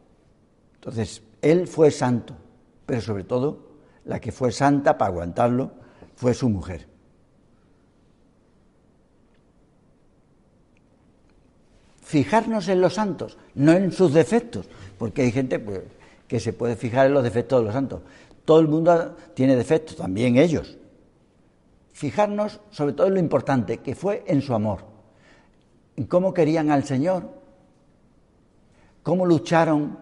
Entonces, 0.75 1.21
él 1.41 1.67
fue 1.67 1.91
santo, 1.91 2.33
pero 2.85 3.01
sobre 3.01 3.23
todo 3.23 3.67
la 4.05 4.19
que 4.19 4.31
fue 4.31 4.51
santa 4.51 4.97
para 4.97 5.11
aguantarlo 5.11 5.71
fue 6.17 6.33
su 6.33 6.49
mujer. 6.49 6.87
Fijarnos 12.01 12.67
en 12.69 12.81
los 12.81 12.95
santos, 12.95 13.37
no 13.53 13.73
en 13.73 13.91
sus 13.91 14.13
defectos, 14.13 14.67
porque 14.97 15.21
hay 15.21 15.31
gente 15.31 15.59
pues, 15.59 15.81
que 16.27 16.39
se 16.39 16.53
puede 16.53 16.75
fijar 16.75 17.05
en 17.05 17.13
los 17.13 17.23
defectos 17.23 17.59
de 17.59 17.65
los 17.65 17.73
santos. 17.73 18.01
Todo 18.45 18.59
el 18.59 18.67
mundo 18.67 19.15
tiene 19.35 19.55
defectos, 19.55 19.95
también 19.95 20.37
ellos. 20.37 20.77
Fijarnos 21.93 22.61
sobre 22.71 22.93
todo 22.93 23.07
en 23.07 23.13
lo 23.13 23.19
importante, 23.19 23.77
que 23.79 23.93
fue 23.93 24.23
en 24.25 24.41
su 24.41 24.55
amor, 24.55 24.85
en 25.95 26.05
cómo 26.05 26.33
querían 26.33 26.71
al 26.71 26.83
Señor, 26.83 27.29
cómo 29.03 29.25
lucharon 29.25 29.99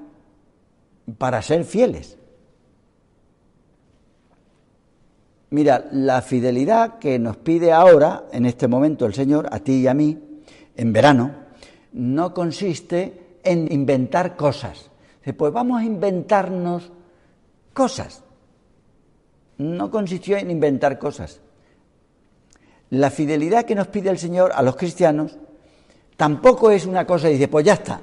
para 1.17 1.41
ser 1.41 1.65
fieles. 1.65 2.17
Mira, 5.55 5.88
la 5.93 6.21
fidelidad 6.21 7.00
que 7.00 7.17
nos 7.17 7.38
pide 7.38 7.71
ahora, 7.71 8.25
en 8.33 8.45
este 8.45 8.67
momento, 8.67 9.05
el 9.05 9.13
Señor, 9.13 9.47
a 9.50 9.59
ti 9.59 9.75
y 9.75 9.88
a 9.88 9.93
mí, 9.93 10.41
en 10.75 10.91
verano, 10.91 11.31
no 11.93 12.33
consiste 12.33 13.38
en 13.41 13.71
inventar 13.71 14.35
cosas. 14.35 14.91
Pues 15.38 15.53
vamos 15.53 15.79
a 15.79 15.85
inventarnos 15.85 16.91
cosas. 17.71 18.21
No 19.57 19.89
consistió 19.89 20.35
en 20.35 20.51
inventar 20.51 21.00
cosas. 21.00 21.39
La 22.89 23.09
fidelidad 23.09 23.63
que 23.63 23.75
nos 23.75 23.88
pide 23.88 24.09
el 24.09 24.17
Señor 24.17 24.51
a 24.53 24.62
los 24.62 24.75
cristianos 24.75 25.38
tampoco 26.17 26.69
es 26.69 26.85
una 26.85 27.07
cosa 27.07 27.29
y 27.29 27.35
dice, 27.35 27.47
pues 27.47 27.63
ya 27.63 27.75
está, 27.75 28.01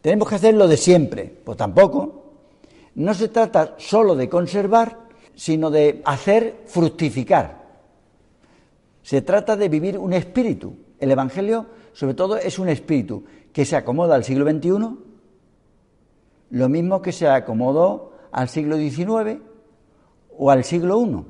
tenemos 0.00 0.28
que 0.28 0.36
hacer 0.36 0.54
lo 0.54 0.68
de 0.68 0.76
siempre. 0.76 1.24
Pues 1.44 1.58
tampoco. 1.58 2.22
No 2.94 3.14
se 3.14 3.26
trata 3.26 3.74
solo 3.78 4.14
de 4.14 4.28
conservar, 4.28 5.03
sino 5.34 5.70
de 5.70 6.02
hacer 6.04 6.62
fructificar. 6.66 7.64
Se 9.02 9.22
trata 9.22 9.56
de 9.56 9.68
vivir 9.68 9.98
un 9.98 10.12
espíritu. 10.12 10.76
El 10.98 11.10
Evangelio, 11.10 11.66
sobre 11.92 12.14
todo, 12.14 12.36
es 12.36 12.58
un 12.58 12.68
espíritu 12.68 13.24
que 13.52 13.64
se 13.64 13.76
acomoda 13.76 14.14
al 14.14 14.24
siglo 14.24 14.50
XXI, 14.50 14.96
lo 16.50 16.68
mismo 16.68 17.02
que 17.02 17.12
se 17.12 17.28
acomodó 17.28 18.12
al 18.32 18.48
siglo 18.48 18.76
XIX 18.76 19.40
o 20.36 20.50
al 20.50 20.64
siglo 20.64 21.02
I. 21.02 21.24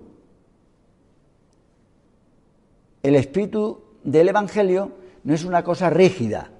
El 3.02 3.16
espíritu 3.16 3.80
del 4.04 4.28
Evangelio 4.28 4.92
no 5.24 5.34
es 5.34 5.44
una 5.44 5.64
cosa 5.64 5.90
rígida, 5.90 6.50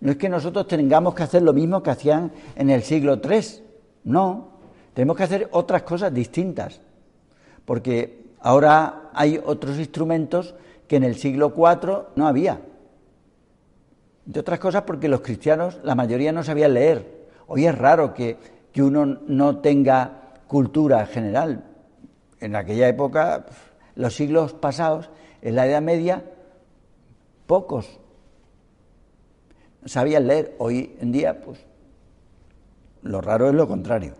no 0.00 0.12
es 0.12 0.16
que 0.16 0.28
nosotros 0.28 0.66
tengamos 0.66 1.14
que 1.14 1.22
hacer 1.22 1.42
lo 1.42 1.52
mismo 1.52 1.82
que 1.82 1.90
hacían 1.90 2.32
en 2.56 2.70
el 2.70 2.82
siglo 2.82 3.20
III, 3.22 3.64
no, 4.04 4.48
tenemos 4.94 5.16
que 5.16 5.24
hacer 5.24 5.48
otras 5.52 5.82
cosas 5.82 6.12
distintas 6.12 6.80
porque 7.64 8.24
ahora 8.40 9.10
hay 9.14 9.40
otros 9.44 9.78
instrumentos 9.78 10.54
que 10.88 10.96
en 10.96 11.04
el 11.04 11.16
siglo 11.16 11.52
IV 11.56 12.08
no 12.16 12.26
había. 12.26 12.60
De 14.24 14.40
otras 14.40 14.58
cosas 14.58 14.82
porque 14.82 15.08
los 15.08 15.20
cristianos, 15.20 15.78
la 15.82 15.94
mayoría 15.94 16.32
no 16.32 16.42
sabían 16.42 16.74
leer. 16.74 17.28
Hoy 17.46 17.66
es 17.66 17.76
raro 17.76 18.14
que, 18.14 18.36
que 18.72 18.82
uno 18.82 19.06
no 19.26 19.58
tenga 19.58 20.34
cultura 20.46 21.06
general. 21.06 21.64
En 22.40 22.56
aquella 22.56 22.88
época, 22.88 23.46
los 23.94 24.14
siglos 24.14 24.52
pasados, 24.52 25.10
en 25.42 25.56
la 25.56 25.66
Edad 25.66 25.82
Media, 25.82 26.24
pocos 27.46 28.00
sabían 29.84 30.26
leer. 30.26 30.54
Hoy 30.58 30.96
en 31.00 31.12
día, 31.12 31.40
pues, 31.40 31.58
lo 33.02 33.20
raro 33.20 33.48
es 33.48 33.54
lo 33.54 33.66
contrario. 33.66 34.14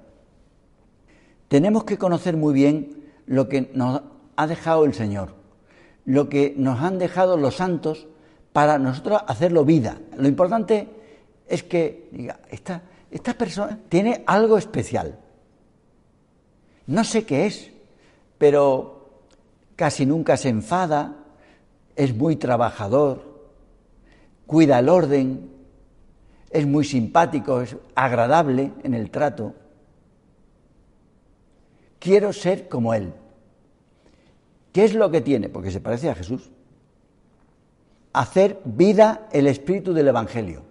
Tenemos 1.48 1.84
que 1.84 1.98
conocer 1.98 2.36
muy 2.36 2.54
bien 2.54 2.99
lo 3.30 3.48
que 3.48 3.70
nos 3.74 4.02
ha 4.34 4.46
dejado 4.48 4.84
el 4.84 4.92
Señor, 4.92 5.34
lo 6.04 6.28
que 6.28 6.52
nos 6.56 6.80
han 6.80 6.98
dejado 6.98 7.36
los 7.36 7.54
santos 7.54 8.08
para 8.52 8.76
nosotros 8.76 9.22
hacerlo 9.24 9.64
vida. 9.64 9.98
Lo 10.16 10.26
importante 10.26 10.88
es 11.46 11.62
que 11.62 12.08
diga, 12.10 12.40
esta, 12.50 12.82
esta 13.08 13.34
persona 13.34 13.78
tiene 13.88 14.24
algo 14.26 14.58
especial. 14.58 15.16
No 16.88 17.04
sé 17.04 17.24
qué 17.24 17.46
es, 17.46 17.70
pero 18.36 19.22
casi 19.76 20.06
nunca 20.06 20.36
se 20.36 20.48
enfada, 20.48 21.14
es 21.94 22.12
muy 22.12 22.34
trabajador, 22.34 23.52
cuida 24.44 24.80
el 24.80 24.88
orden, 24.88 25.52
es 26.50 26.66
muy 26.66 26.84
simpático, 26.84 27.60
es 27.60 27.76
agradable 27.94 28.72
en 28.82 28.94
el 28.94 29.08
trato. 29.08 29.54
Quiero 32.00 32.32
ser 32.32 32.68
como 32.68 32.92
Él. 32.92 33.12
¿Qué 34.72 34.84
es 34.84 34.94
lo 34.94 35.10
que 35.10 35.20
tiene? 35.20 35.48
Porque 35.48 35.70
se 35.70 35.80
parece 35.80 36.10
a 36.10 36.14
Jesús. 36.14 36.50
Hacer 38.12 38.60
vida 38.64 39.28
el 39.32 39.46
espíritu 39.46 39.92
del 39.92 40.08
Evangelio. 40.08 40.62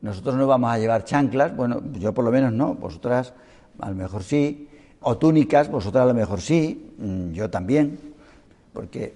Nosotros 0.00 0.36
no 0.36 0.46
vamos 0.46 0.70
a 0.70 0.78
llevar 0.78 1.04
chanclas, 1.04 1.56
bueno, 1.56 1.82
yo 1.94 2.12
por 2.12 2.24
lo 2.24 2.30
menos 2.30 2.52
no, 2.52 2.74
vosotras 2.74 3.32
a 3.80 3.90
lo 3.90 3.96
mejor 3.96 4.22
sí, 4.22 4.68
o 5.00 5.16
túnicas, 5.18 5.70
vosotras 5.70 6.04
a 6.04 6.06
lo 6.06 6.14
mejor 6.14 6.40
sí, 6.40 6.94
mm, 6.98 7.32
yo 7.32 7.50
también, 7.50 7.98
porque 8.72 9.14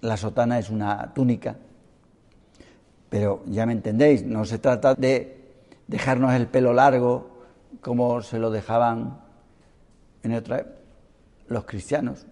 la 0.00 0.16
sotana 0.16 0.58
es 0.58 0.70
una 0.70 1.12
túnica. 1.14 1.56
Pero 3.08 3.42
ya 3.46 3.64
me 3.64 3.72
entendéis, 3.72 4.24
no 4.24 4.44
se 4.44 4.58
trata 4.58 4.94
de 4.94 5.38
dejarnos 5.86 6.34
el 6.34 6.46
pelo 6.46 6.72
largo 6.72 7.30
como 7.80 8.22
se 8.22 8.38
lo 8.38 8.50
dejaban 8.50 9.20
en 10.22 10.34
otra 10.34 10.66
los 11.48 11.64
cristianos. 11.64 12.26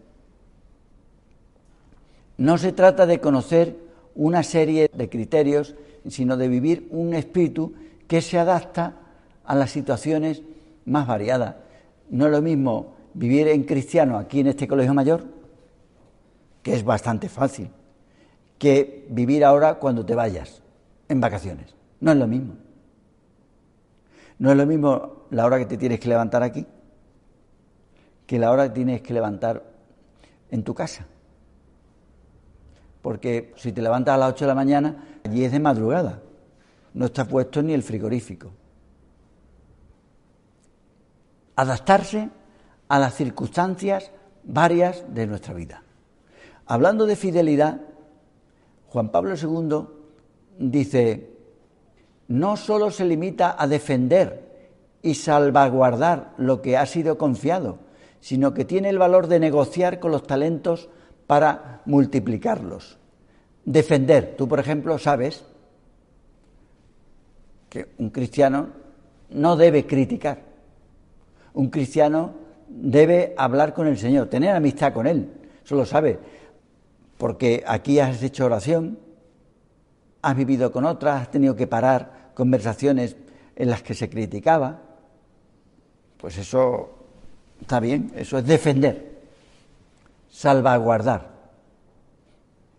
No 2.36 2.58
se 2.58 2.72
trata 2.72 3.06
de 3.06 3.20
conocer 3.20 3.76
una 4.14 4.42
serie 4.42 4.90
de 4.92 5.08
criterios, 5.08 5.74
sino 6.08 6.36
de 6.36 6.48
vivir 6.48 6.88
un 6.90 7.14
espíritu 7.14 7.74
que 8.06 8.20
se 8.20 8.38
adapta 8.38 8.94
a 9.44 9.54
las 9.54 9.70
situaciones 9.70 10.42
más 10.84 11.06
variadas. 11.06 11.56
No 12.10 12.26
es 12.26 12.32
lo 12.32 12.42
mismo 12.42 12.94
vivir 13.14 13.48
en 13.48 13.64
cristiano 13.64 14.18
aquí 14.18 14.40
en 14.40 14.48
este 14.48 14.68
colegio 14.68 14.94
mayor, 14.94 15.24
que 16.62 16.74
es 16.74 16.84
bastante 16.84 17.28
fácil, 17.28 17.70
que 18.58 19.06
vivir 19.10 19.44
ahora 19.44 19.74
cuando 19.74 20.04
te 20.04 20.14
vayas 20.14 20.62
en 21.08 21.20
vacaciones. 21.20 21.74
No 22.00 22.12
es 22.12 22.18
lo 22.18 22.26
mismo. 22.26 22.54
No 24.38 24.50
es 24.50 24.56
lo 24.56 24.66
mismo 24.66 25.26
la 25.30 25.46
hora 25.46 25.58
que 25.58 25.66
te 25.66 25.78
tienes 25.78 25.98
que 25.98 26.08
levantar 26.08 26.42
aquí 26.42 26.66
que 28.26 28.38
la 28.38 28.50
hora 28.50 28.68
que 28.68 28.74
tienes 28.74 29.02
que 29.02 29.14
levantar 29.14 29.62
en 30.50 30.62
tu 30.62 30.74
casa 30.74 31.06
porque 33.06 33.52
si 33.54 33.70
te 33.70 33.82
levantas 33.82 34.16
a 34.16 34.18
las 34.18 34.32
8 34.32 34.46
de 34.46 34.48
la 34.48 34.54
mañana, 34.56 35.04
allí 35.24 35.44
es 35.44 35.52
de 35.52 35.60
madrugada, 35.60 36.22
no 36.92 37.06
está 37.06 37.24
puesto 37.24 37.62
ni 37.62 37.72
el 37.72 37.84
frigorífico. 37.84 38.50
Adaptarse 41.54 42.30
a 42.88 42.98
las 42.98 43.14
circunstancias 43.14 44.10
varias 44.42 45.04
de 45.14 45.28
nuestra 45.28 45.54
vida. 45.54 45.84
Hablando 46.66 47.06
de 47.06 47.14
fidelidad, 47.14 47.80
Juan 48.88 49.10
Pablo 49.10 49.36
II 49.40 49.86
dice, 50.58 51.30
no 52.26 52.56
solo 52.56 52.90
se 52.90 53.04
limita 53.04 53.54
a 53.56 53.68
defender 53.68 54.66
y 55.00 55.14
salvaguardar 55.14 56.34
lo 56.38 56.60
que 56.60 56.76
ha 56.76 56.86
sido 56.86 57.18
confiado, 57.18 57.78
sino 58.18 58.52
que 58.52 58.64
tiene 58.64 58.88
el 58.88 58.98
valor 58.98 59.28
de 59.28 59.38
negociar 59.38 60.00
con 60.00 60.10
los 60.10 60.26
talentos 60.26 60.88
para 61.26 61.82
multiplicarlos. 61.86 62.98
Defender, 63.64 64.34
tú 64.36 64.46
por 64.46 64.60
ejemplo 64.60 64.98
sabes 64.98 65.44
que 67.68 67.88
un 67.98 68.10
cristiano 68.10 68.68
no 69.30 69.56
debe 69.56 69.86
criticar, 69.86 70.40
un 71.54 71.68
cristiano 71.68 72.34
debe 72.68 73.34
hablar 73.36 73.74
con 73.74 73.86
el 73.86 73.98
Señor, 73.98 74.28
tener 74.28 74.54
amistad 74.54 74.92
con 74.92 75.06
Él, 75.06 75.28
eso 75.64 75.74
lo 75.74 75.84
sabe, 75.84 76.18
porque 77.18 77.64
aquí 77.66 77.98
has 77.98 78.22
hecho 78.22 78.46
oración, 78.46 78.98
has 80.22 80.36
vivido 80.36 80.70
con 80.70 80.84
otras, 80.84 81.22
has 81.22 81.30
tenido 81.30 81.56
que 81.56 81.66
parar 81.66 82.30
conversaciones 82.34 83.16
en 83.56 83.70
las 83.70 83.82
que 83.82 83.94
se 83.94 84.08
criticaba, 84.08 84.82
pues 86.18 86.38
eso 86.38 86.90
está 87.60 87.80
bien, 87.80 88.12
eso 88.14 88.38
es 88.38 88.46
defender, 88.46 89.15
salvaguardar, 90.36 91.30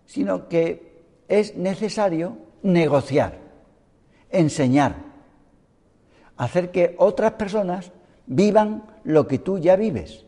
sino 0.06 0.48
que 0.48 1.02
es 1.28 1.58
necesario 1.58 2.38
negociar, 2.62 3.40
enseñar, 4.30 4.98
hacer 6.38 6.70
que 6.70 6.96
otras 7.00 7.32
personas 7.32 7.92
vivan 8.28 8.84
lo 9.06 9.28
que 9.28 9.40
tú 9.40 9.58
ya 9.58 9.76
vives. 9.76 10.24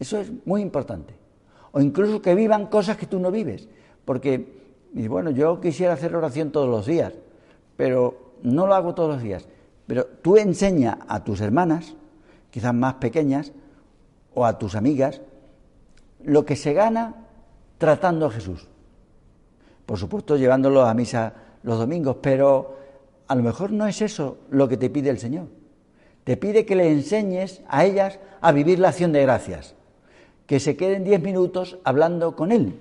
Eso 0.00 0.18
es 0.18 0.32
muy 0.46 0.62
importante. 0.62 1.12
O 1.72 1.82
incluso 1.82 2.22
que 2.22 2.34
vivan 2.34 2.68
cosas 2.68 2.96
que 2.96 3.04
tú 3.04 3.20
no 3.20 3.30
vives. 3.30 3.68
Porque, 4.06 4.48
bueno, 4.94 5.30
yo 5.30 5.60
quisiera 5.60 5.92
hacer 5.92 6.16
oración 6.16 6.50
todos 6.50 6.70
los 6.70 6.86
días, 6.86 7.12
pero 7.76 8.32
no 8.42 8.66
lo 8.66 8.74
hago 8.74 8.94
todos 8.94 9.16
los 9.16 9.22
días. 9.22 9.46
Pero 9.86 10.06
tú 10.06 10.38
enseña 10.38 11.00
a 11.08 11.22
tus 11.24 11.42
hermanas, 11.42 11.94
quizás 12.50 12.72
más 12.72 12.94
pequeñas, 12.94 13.52
o 14.32 14.46
a 14.46 14.58
tus 14.58 14.74
amigas, 14.74 15.20
lo 16.24 16.44
que 16.44 16.56
se 16.56 16.72
gana 16.72 17.14
tratando 17.78 18.26
a 18.26 18.30
Jesús. 18.30 18.66
Por 19.86 19.98
supuesto, 19.98 20.36
llevándolo 20.36 20.82
a 20.82 20.94
misa 20.94 21.32
los 21.62 21.78
domingos, 21.78 22.16
pero 22.20 22.76
a 23.26 23.34
lo 23.34 23.42
mejor 23.42 23.72
no 23.72 23.86
es 23.86 24.02
eso 24.02 24.38
lo 24.50 24.68
que 24.68 24.76
te 24.76 24.90
pide 24.90 25.10
el 25.10 25.18
Señor. 25.18 25.46
Te 26.24 26.36
pide 26.36 26.66
que 26.66 26.76
le 26.76 26.90
enseñes 26.90 27.62
a 27.68 27.84
ellas 27.84 28.18
a 28.40 28.52
vivir 28.52 28.78
la 28.78 28.88
acción 28.88 29.12
de 29.12 29.22
gracias, 29.22 29.74
que 30.46 30.60
se 30.60 30.76
queden 30.76 31.04
diez 31.04 31.22
minutos 31.22 31.78
hablando 31.84 32.36
con 32.36 32.52
Él. 32.52 32.78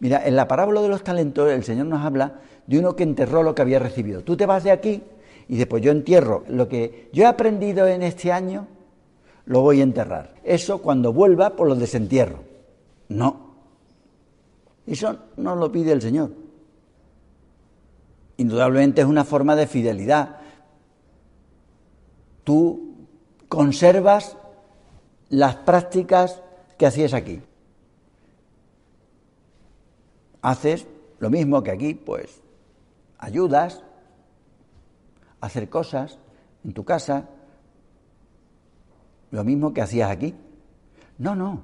Mira, 0.00 0.26
en 0.26 0.36
la 0.36 0.48
parábola 0.48 0.82
de 0.82 0.88
los 0.88 1.04
talentos 1.04 1.50
el 1.50 1.64
Señor 1.64 1.86
nos 1.86 2.04
habla 2.04 2.40
de 2.66 2.78
uno 2.78 2.96
que 2.96 3.02
enterró 3.02 3.42
lo 3.42 3.54
que 3.54 3.62
había 3.62 3.78
recibido. 3.78 4.22
Tú 4.22 4.36
te 4.36 4.46
vas 4.46 4.64
de 4.64 4.70
aquí 4.70 5.02
y 5.48 5.56
después 5.56 5.82
yo 5.82 5.92
entierro 5.92 6.44
lo 6.48 6.68
que 6.68 7.08
yo 7.12 7.24
he 7.24 7.26
aprendido 7.26 7.86
en 7.86 8.02
este 8.02 8.32
año, 8.32 8.66
lo 9.46 9.60
voy 9.60 9.80
a 9.80 9.84
enterrar. 9.84 10.34
Eso 10.44 10.80
cuando 10.80 11.12
vuelva, 11.12 11.50
pues 11.50 11.68
lo 11.68 11.74
desentierro. 11.74 12.40
No. 13.08 13.54
Eso 14.86 15.16
no 15.36 15.56
lo 15.56 15.70
pide 15.72 15.92
el 15.92 16.02
Señor. 16.02 16.30
Indudablemente 18.36 19.00
es 19.00 19.06
una 19.06 19.24
forma 19.24 19.54
de 19.54 19.66
fidelidad, 19.66 20.40
tú 22.42 23.06
conservas 23.48 24.36
las 25.28 25.56
prácticas 25.56 26.42
que 26.76 26.86
hacías 26.86 27.14
aquí. 27.14 27.40
Haces 30.42 30.86
lo 31.20 31.30
mismo 31.30 31.62
que 31.62 31.70
aquí, 31.70 31.94
pues 31.94 32.42
ayudas 33.18 33.82
a 35.40 35.46
hacer 35.46 35.68
cosas 35.68 36.18
en 36.64 36.74
tu 36.74 36.84
casa, 36.84 37.28
lo 39.34 39.42
mismo 39.42 39.74
que 39.74 39.82
hacías 39.82 40.12
aquí. 40.12 40.32
No, 41.18 41.34
no, 41.34 41.60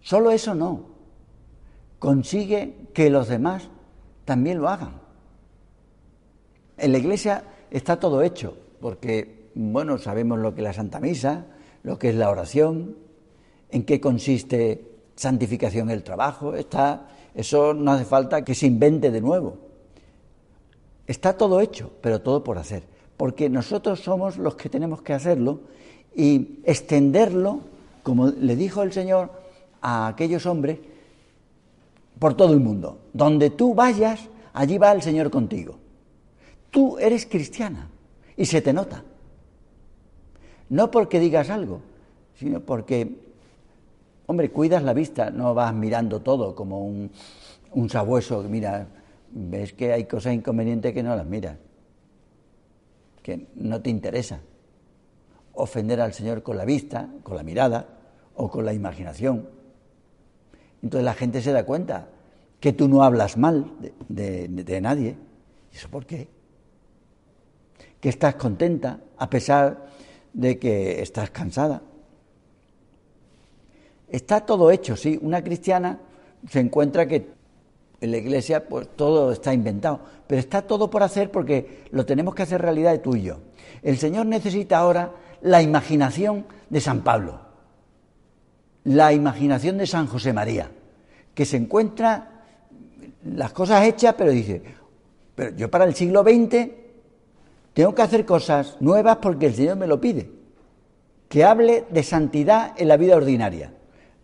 solo 0.00 0.32
eso 0.32 0.56
no. 0.56 0.86
Consigue 2.00 2.88
que 2.92 3.10
los 3.10 3.28
demás 3.28 3.68
también 4.24 4.58
lo 4.58 4.68
hagan. 4.68 5.00
En 6.78 6.90
la 6.90 6.98
iglesia 6.98 7.44
está 7.70 8.00
todo 8.00 8.22
hecho, 8.22 8.56
porque 8.80 9.50
bueno, 9.54 9.98
sabemos 9.98 10.40
lo 10.40 10.52
que 10.52 10.62
es 10.62 10.64
la 10.64 10.72
Santa 10.72 10.98
Misa, 10.98 11.46
lo 11.84 11.96
que 11.96 12.08
es 12.08 12.16
la 12.16 12.28
oración, 12.28 12.96
en 13.70 13.84
qué 13.84 14.00
consiste 14.00 14.90
santificación 15.14 15.90
el 15.90 16.02
trabajo, 16.02 16.56
está, 16.56 17.08
eso 17.36 17.72
no 17.72 17.92
hace 17.92 18.04
falta 18.04 18.44
que 18.44 18.56
se 18.56 18.66
invente 18.66 19.12
de 19.12 19.20
nuevo. 19.20 19.58
Está 21.06 21.36
todo 21.36 21.60
hecho, 21.60 21.92
pero 22.00 22.20
todo 22.20 22.42
por 22.42 22.58
hacer, 22.58 22.82
porque 23.16 23.48
nosotros 23.48 24.00
somos 24.00 24.38
los 24.38 24.56
que 24.56 24.68
tenemos 24.68 25.02
que 25.02 25.12
hacerlo 25.12 25.60
y 26.14 26.60
extenderlo, 26.64 27.60
como 28.02 28.28
le 28.28 28.56
dijo 28.56 28.82
el 28.82 28.92
Señor 28.92 29.30
a 29.80 30.08
aquellos 30.08 30.46
hombres, 30.46 30.78
por 32.18 32.34
todo 32.34 32.52
el 32.52 32.60
mundo. 32.60 32.98
Donde 33.12 33.50
tú 33.50 33.74
vayas, 33.74 34.28
allí 34.52 34.78
va 34.78 34.92
el 34.92 35.02
Señor 35.02 35.30
contigo. 35.30 35.76
Tú 36.70 36.98
eres 36.98 37.26
cristiana 37.26 37.88
y 38.36 38.46
se 38.46 38.62
te 38.62 38.72
nota. 38.72 39.02
No 40.68 40.90
porque 40.90 41.20
digas 41.20 41.50
algo, 41.50 41.80
sino 42.34 42.60
porque, 42.60 43.16
hombre, 44.26 44.50
cuidas 44.50 44.82
la 44.82 44.94
vista, 44.94 45.30
no 45.30 45.54
vas 45.54 45.74
mirando 45.74 46.20
todo 46.20 46.54
como 46.54 46.84
un, 46.84 47.10
un 47.72 47.90
sabueso, 47.90 48.42
mira, 48.44 48.86
ves 49.30 49.72
que 49.72 49.92
hay 49.92 50.04
cosas 50.04 50.34
inconvenientes 50.34 50.92
que 50.92 51.02
no 51.02 51.14
las 51.14 51.26
miras, 51.26 51.56
que 53.22 53.46
no 53.56 53.80
te 53.82 53.90
interesa. 53.90 54.40
Ofender 55.54 56.00
al 56.00 56.12
Señor 56.12 56.42
con 56.42 56.56
la 56.56 56.64
vista, 56.64 57.08
con 57.22 57.36
la 57.36 57.42
mirada 57.42 57.86
o 58.34 58.50
con 58.50 58.64
la 58.64 58.72
imaginación. 58.72 59.48
Entonces 60.82 61.04
la 61.04 61.14
gente 61.14 61.40
se 61.40 61.52
da 61.52 61.64
cuenta 61.64 62.08
que 62.58 62.72
tú 62.72 62.88
no 62.88 63.02
hablas 63.02 63.36
mal 63.36 63.72
de, 64.08 64.80
nadie. 64.80 65.16
¿Y 65.72 65.76
eso 65.76 65.88
por 65.88 66.06
qué? 66.06 66.28
Que 68.00 68.08
estás 68.08 68.34
contenta 68.34 69.00
a 69.16 69.28
pesar 69.28 69.86
de 70.32 70.58
que 70.58 71.02
estás 71.02 71.30
cansada. 71.30 71.82
Está 74.08 74.46
todo 74.46 74.70
hecho, 74.70 74.96
sí. 74.96 75.18
Una 75.22 75.42
cristiana 75.42 75.98
se 76.48 76.60
encuentra 76.60 77.06
que 77.06 77.26
en 78.00 78.10
la 78.10 78.16
iglesia 78.16 78.68
pues 78.68 78.88
todo 78.96 79.32
está 79.32 79.54
inventado, 79.54 80.00
pero 80.26 80.40
está 80.40 80.62
todo 80.62 80.90
por 80.90 81.02
hacer 81.02 81.30
porque 81.30 81.84
lo 81.92 82.04
tenemos 82.04 82.34
que 82.34 82.42
hacer 82.42 82.60
realidad 82.60 82.92
de 82.92 82.98
tú 82.98 83.16
y 83.16 83.22
yo. 83.22 83.38
El 83.82 83.96
Señor 83.96 84.26
necesita 84.26 84.78
ahora 84.78 85.12
la 85.42 85.62
imaginación 85.62 86.46
de 86.70 86.80
San 86.80 87.02
Pablo, 87.02 87.40
la 88.84 89.12
imaginación 89.12 89.78
de 89.78 89.86
San 89.86 90.06
José 90.06 90.32
María, 90.32 90.70
que 91.34 91.44
se 91.44 91.56
encuentra 91.56 92.44
las 93.24 93.52
cosas 93.52 93.84
hechas, 93.84 94.14
pero 94.16 94.30
dice, 94.30 94.62
pero 95.34 95.54
yo 95.56 95.70
para 95.70 95.84
el 95.84 95.94
siglo 95.94 96.22
XX 96.22 96.70
tengo 97.72 97.94
que 97.94 98.02
hacer 98.02 98.24
cosas 98.26 98.76
nuevas 98.80 99.18
porque 99.18 99.46
el 99.46 99.54
Señor 99.54 99.76
me 99.76 99.86
lo 99.86 100.00
pide. 100.00 100.30
Que 101.28 101.44
hable 101.44 101.86
de 101.90 102.02
santidad 102.02 102.74
en 102.76 102.88
la 102.88 102.98
vida 102.98 103.16
ordinaria. 103.16 103.72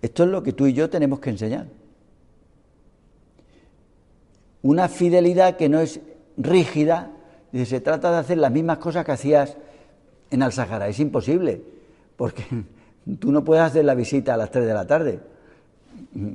Esto 0.02 0.24
es 0.24 0.28
lo 0.28 0.42
que 0.42 0.52
tú 0.52 0.66
y 0.66 0.74
yo 0.74 0.90
tenemos 0.90 1.20
que 1.20 1.30
enseñar. 1.30 1.66
Una 4.62 4.88
fidelidad 4.88 5.56
que 5.56 5.68
no 5.68 5.80
es 5.80 6.00
rígida, 6.36 7.12
se 7.64 7.80
trata 7.80 8.10
de 8.10 8.18
hacer 8.18 8.38
las 8.38 8.52
mismas 8.52 8.78
cosas 8.78 9.04
que 9.04 9.12
hacías 9.12 9.56
en 10.30 10.42
Al 10.42 10.52
Sahara. 10.52 10.88
Es 10.88 11.00
imposible, 11.00 11.62
porque 12.16 12.44
tú 13.18 13.32
no 13.32 13.44
puedes 13.44 13.64
hacer 13.64 13.84
la 13.84 13.94
visita 13.94 14.34
a 14.34 14.36
las 14.36 14.50
3 14.50 14.66
de 14.66 14.74
la 14.74 14.86
tarde, 14.86 15.20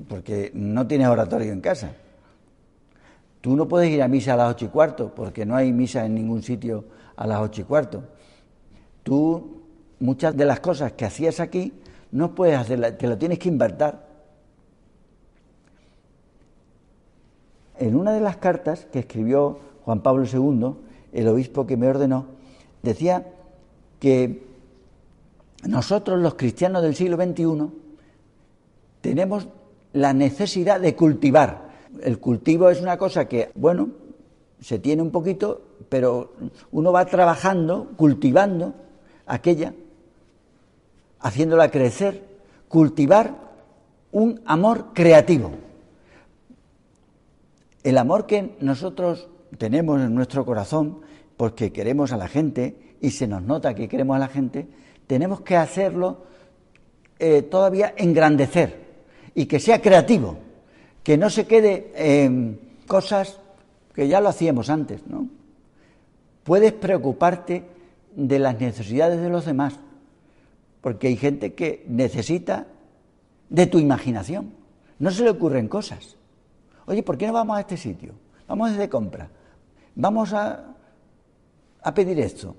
porque 0.08 0.52
no 0.54 0.88
tienes 0.88 1.08
oratorio 1.08 1.52
en 1.52 1.62
casa. 1.62 1.94
Tú 3.42 3.56
no 3.56 3.68
puedes 3.68 3.90
ir 3.90 4.02
a 4.02 4.08
misa 4.08 4.34
a 4.34 4.38
las 4.38 4.52
ocho 4.54 4.66
y 4.66 4.70
cuarto, 4.70 5.14
porque 5.14 5.46
no 5.46 5.56
hay 5.56 5.74
misa 5.74 6.06
en 6.06 6.16
ningún 6.16 6.44
sitio 6.44 6.86
a 7.18 7.28
las 7.28 7.42
ocho 7.42 7.62
y 7.62 7.64
cuarto. 7.66 8.04
Tú, 9.04 9.64
muchas 10.00 10.36
de 10.36 10.46
las 10.46 10.62
cosas 10.62 10.94
que 10.94 11.04
hacías 11.04 11.42
aquí, 11.42 11.74
no 12.12 12.36
puedes 12.36 12.58
hacerlas, 12.58 12.98
te 12.98 13.08
lo 13.08 13.18
tienes 13.18 13.40
que 13.40 13.50
invertir. 13.50 13.96
En 17.80 17.96
una 17.96 18.14
de 18.14 18.22
las 18.22 18.38
cartas 18.38 18.86
que 18.92 19.00
escribió 19.00 19.60
Juan 19.84 20.02
Pablo 20.02 20.26
II, 20.26 20.76
el 21.12 21.28
obispo 21.28 21.68
que 21.68 21.76
me 21.76 21.90
ordenó, 21.90 22.28
decía 22.82 23.26
que 24.04 24.44
nosotros 25.66 26.20
los 26.20 26.34
cristianos 26.34 26.84
del 26.84 26.94
siglo 26.94 27.16
XXI 27.16 27.70
tenemos 29.00 29.48
la 29.94 30.12
necesidad 30.12 30.82
de 30.82 30.94
cultivar 30.94 31.70
El 32.02 32.20
cultivo 32.20 32.70
es 32.70 32.82
una 32.82 32.98
cosa 32.98 33.30
que, 33.30 33.52
bueno, 33.56 33.92
se 34.60 34.78
tiene 34.78 35.02
un 35.02 35.10
poquito, 35.10 35.62
pero 35.88 36.34
uno 36.74 36.92
va 36.92 37.06
trabajando, 37.06 37.94
cultivando 37.96 38.74
aquella, 39.26 39.74
haciéndola 41.22 41.72
crecer, 41.72 42.26
cultivar 42.68 43.38
un 44.12 44.42
amor 44.46 44.88
creativo. 44.94 45.52
El 47.84 47.98
amor 47.98 48.26
que 48.26 48.58
nosotros 48.60 49.30
tenemos 49.58 50.02
en 50.02 50.14
nuestro 50.14 50.44
corazón, 50.44 51.00
porque 51.38 51.72
queremos 51.72 52.12
a 52.12 52.18
la 52.18 52.28
gente 52.28 52.93
y 53.04 53.12
se 53.12 53.28
nos 53.28 53.44
nota 53.44 53.76
que 53.76 53.90
queremos 53.90 54.16
a 54.16 54.20
la 54.20 54.30
gente, 54.30 54.66
tenemos 55.08 55.42
que 55.42 55.58
hacerlo 55.58 56.24
eh, 57.20 57.42
todavía 57.42 57.94
engrandecer 57.98 58.82
y 59.36 59.46
que 59.46 59.60
sea 59.60 59.82
creativo, 59.82 60.38
que 61.04 61.18
no 61.18 61.30
se 61.30 61.46
quede 61.46 61.92
en 61.96 62.62
cosas 62.88 63.42
que 63.94 64.08
ya 64.08 64.22
lo 64.22 64.30
hacíamos 64.30 64.70
antes, 64.70 65.06
¿no? 65.06 65.28
Puedes 66.46 66.72
preocuparte 66.72 67.66
de 68.16 68.40
las 68.40 68.58
necesidades 68.58 69.20
de 69.20 69.30
los 69.30 69.46
demás, 69.46 69.78
porque 70.80 71.08
hay 71.08 71.18
gente 71.18 71.54
que 71.54 71.84
necesita 71.90 72.68
de 73.50 73.68
tu 73.68 73.80
imaginación. 73.80 74.54
No 75.00 75.12
se 75.12 75.26
le 75.26 75.30
ocurren 75.30 75.68
cosas. 75.68 76.16
Oye, 76.86 77.04
¿por 77.04 77.18
qué 77.18 77.28
no 77.28 77.34
vamos 77.34 77.58
a 77.58 77.60
este 77.60 77.76
sitio? 77.76 78.14
Vamos 78.48 78.72
desde 78.72 78.88
compra. 78.88 79.30
Vamos 79.94 80.32
a, 80.32 80.74
a 81.82 81.94
pedir 81.94 82.18
esto. 82.22 82.56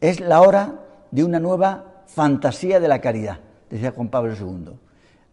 Es 0.00 0.20
la 0.20 0.40
hora 0.42 0.80
de 1.10 1.24
una 1.24 1.40
nueva 1.40 2.02
fantasía 2.06 2.80
de 2.80 2.88
la 2.88 3.00
caridad, 3.00 3.40
decía 3.70 3.92
Juan 3.92 4.08
Pablo 4.08 4.34
II. 4.34 4.72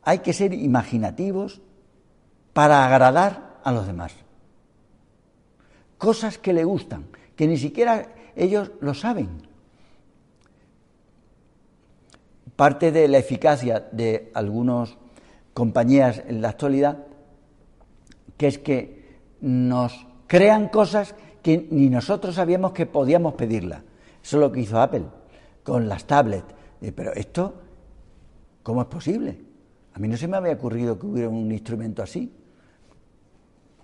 Hay 0.03 0.19
que 0.19 0.33
ser 0.33 0.53
imaginativos 0.53 1.61
para 2.53 2.85
agradar 2.85 3.59
a 3.63 3.71
los 3.71 3.87
demás. 3.87 4.13
Cosas 5.97 6.37
que 6.37 6.53
le 6.53 6.63
gustan, 6.63 7.05
que 7.35 7.47
ni 7.47 7.57
siquiera 7.57 8.07
ellos 8.35 8.71
lo 8.81 8.93
saben. 8.93 9.47
Parte 12.55 12.91
de 12.91 13.07
la 13.07 13.17
eficacia 13.17 13.87
de 13.91 14.31
algunas 14.33 14.95
compañías 15.53 16.21
en 16.27 16.41
la 16.41 16.49
actualidad, 16.49 16.99
que 18.37 18.47
es 18.47 18.57
que 18.59 19.17
nos 19.41 20.05
crean 20.27 20.69
cosas 20.69 21.15
que 21.41 21.67
ni 21.71 21.89
nosotros 21.89 22.35
sabíamos 22.35 22.73
que 22.73 22.85
podíamos 22.85 23.33
pedirla. 23.33 23.83
Eso 24.23 24.37
es 24.37 24.41
lo 24.41 24.51
que 24.51 24.61
hizo 24.61 24.79
Apple 24.79 25.05
con 25.63 25.89
las 25.89 26.05
tablets. 26.05 26.55
Pero 26.95 27.13
esto, 27.13 27.53
¿cómo 28.63 28.81
es 28.81 28.87
posible? 28.87 29.39
A 29.93 29.99
mí 29.99 30.07
no 30.07 30.17
se 30.17 30.27
me 30.27 30.37
había 30.37 30.53
ocurrido 30.53 30.97
que 30.97 31.05
hubiera 31.05 31.29
un 31.29 31.51
instrumento 31.51 32.01
así. 32.01 32.31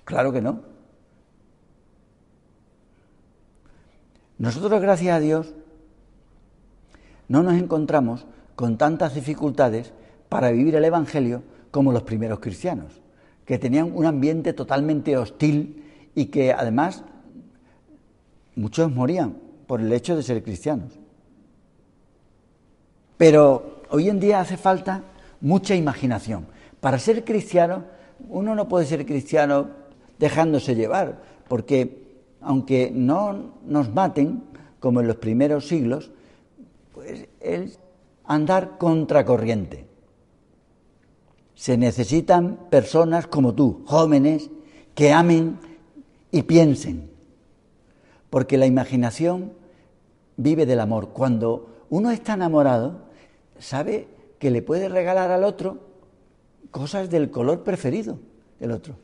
Claro 0.06 0.32
que 0.32 0.41
no. 0.41 0.62
Nosotros, 4.38 4.82
gracias 4.82 5.15
a 5.15 5.19
Dios, 5.19 5.54
no 7.28 7.43
nos 7.43 7.56
encontramos 7.56 8.25
con 8.56 8.78
tantas 8.78 9.13
dificultades 9.13 9.93
para 10.30 10.52
vivir 10.52 10.75
el 10.75 10.86
Evangelio 10.86 11.43
como 11.71 11.91
los 11.91 12.04
primeros 12.04 12.39
cristianos, 12.39 13.02
que 13.45 13.60
tenían 13.60 13.91
un 13.93 14.06
ambiente 14.06 14.54
totalmente 14.54 15.17
hostil 15.17 15.84
y 16.15 16.28
que 16.28 16.54
además 16.54 17.04
muchos 18.56 18.91
morían 18.91 19.48
por 19.69 19.82
el 19.82 19.93
hecho 19.93 20.15
de 20.15 20.23
ser 20.23 20.41
cristianos. 20.41 20.93
Pero 23.17 23.84
hoy 23.91 24.10
en 24.10 24.19
día 24.19 24.39
hace 24.39 24.58
falta 24.58 25.03
mucha 25.41 25.75
imaginación. 25.75 26.47
Para 26.79 26.97
ser 26.97 27.23
cristiano, 27.23 27.84
uno 28.29 28.55
no 28.55 28.67
puede 28.67 28.88
ser 28.88 29.05
cristiano 29.05 29.69
dejándose 30.17 30.73
llevar, 30.73 31.21
porque 31.47 32.01
aunque 32.41 32.89
no 32.91 33.60
nos 33.63 33.93
maten, 33.93 34.41
como 34.79 35.01
en 35.01 35.08
los 35.08 35.17
primeros 35.17 35.67
siglos, 35.67 36.10
pues 36.91 37.27
es 37.39 37.77
andar 38.25 38.79
contracorriente. 38.79 39.86
Se 41.53 41.77
necesitan 41.77 42.58
personas 42.71 43.27
como 43.27 43.53
tú, 43.53 43.84
jóvenes, 43.86 44.49
que 44.95 45.13
amen 45.13 45.60
y 46.32 46.41
piensen, 46.41 47.12
porque 48.32 48.58
la 48.58 48.65
imaginación 48.65 49.59
vive 50.39 50.65
del 50.65 50.80
amor. 50.80 51.10
Cuando 51.10 51.86
uno 51.89 52.12
está 52.12 52.34
enamorado, 52.34 53.02
sabe 53.60 54.08
que 54.39 54.52
le 54.52 54.62
puede 54.62 54.89
regalar 54.89 55.32
al 55.32 55.43
otro 55.43 55.80
cosas 56.71 57.10
del 57.10 57.30
color 57.30 57.63
preferido 57.63 58.19
del 58.60 58.71
otro. 58.71 58.95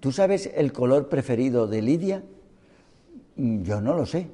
¿Tú 0.00 0.12
sabes 0.12 0.50
el 0.54 0.72
color 0.72 1.08
preferido 1.08 1.66
de 1.66 1.82
Lidia? 1.82 2.22
Mm, 3.36 3.62
yo 3.62 3.80
no 3.80 3.94
lo 3.94 4.04
sé. 4.04 4.28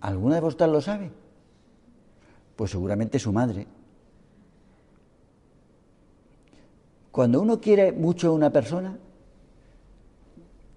¿Alguna 0.00 0.36
de 0.36 0.40
vosotras 0.40 0.70
lo 0.70 0.80
sabe? 0.80 1.10
Pues 2.56 2.70
seguramente 2.70 3.18
su 3.18 3.32
madre. 3.32 3.66
Cuando 7.10 7.40
uno 7.40 7.60
quiere 7.60 7.92
mucho 7.92 8.28
a 8.28 8.32
una 8.32 8.50
persona, 8.50 8.98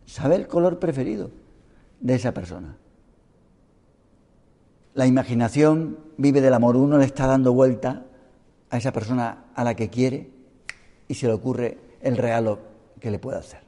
sabe 0.06 0.36
el 0.36 0.48
color 0.48 0.80
preferido 0.80 1.32
de 2.00 2.16
esa 2.16 2.34
persona. 2.34 2.78
La 4.94 5.08
imaginación 5.08 5.98
vive 6.18 6.42
del 6.42 6.54
amor. 6.54 6.76
Uno 6.76 6.98
le 6.98 7.06
está 7.06 7.26
dando 7.26 7.54
vuelta 7.54 8.06
a 8.70 8.78
esa 8.78 8.92
persona 8.92 9.46
a 9.56 9.64
la 9.64 9.76
que 9.76 9.90
quiere 9.90 10.30
y 11.08 11.16
se 11.16 11.28
le 11.28 11.34
ocurre 11.34 11.78
el 12.02 12.18
regalo 12.18 12.60
que 13.00 13.12
le 13.12 13.20
puede 13.20 13.40
hacer. 13.40 13.62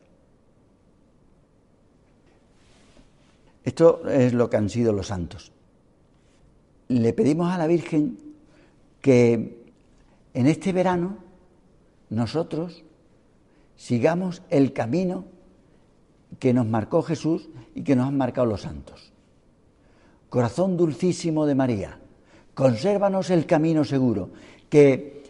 Esto 3.63 4.07
es 4.07 4.33
lo 4.33 4.49
que 4.49 4.57
han 4.57 4.69
sido 4.69 4.93
los 4.93 5.07
santos. 5.07 5.51
Le 6.87 7.13
pedimos 7.13 7.51
a 7.51 7.57
la 7.57 7.65
Virgen 7.65 8.19
que 9.01 9.65
en 10.35 10.47
este 10.47 10.71
verano 10.71 11.17
nosotros 12.09 12.83
sigamos 13.75 14.43
el 14.51 14.73
camino 14.73 15.25
que 16.39 16.53
nos 16.53 16.67
marcó 16.67 17.01
Jesús 17.01 17.49
y 17.73 17.83
que 17.83 17.95
nos 17.95 18.07
han 18.07 18.17
marcado 18.17 18.45
los 18.45 18.61
santos. 18.61 19.11
Corazón 20.35 20.75
dulcísimo 20.75 21.45
de 21.45 21.55
María, 21.55 21.97
consérvanos 22.53 23.29
el 23.29 23.45
camino 23.45 23.85
seguro, 23.85 24.31
que 24.67 25.23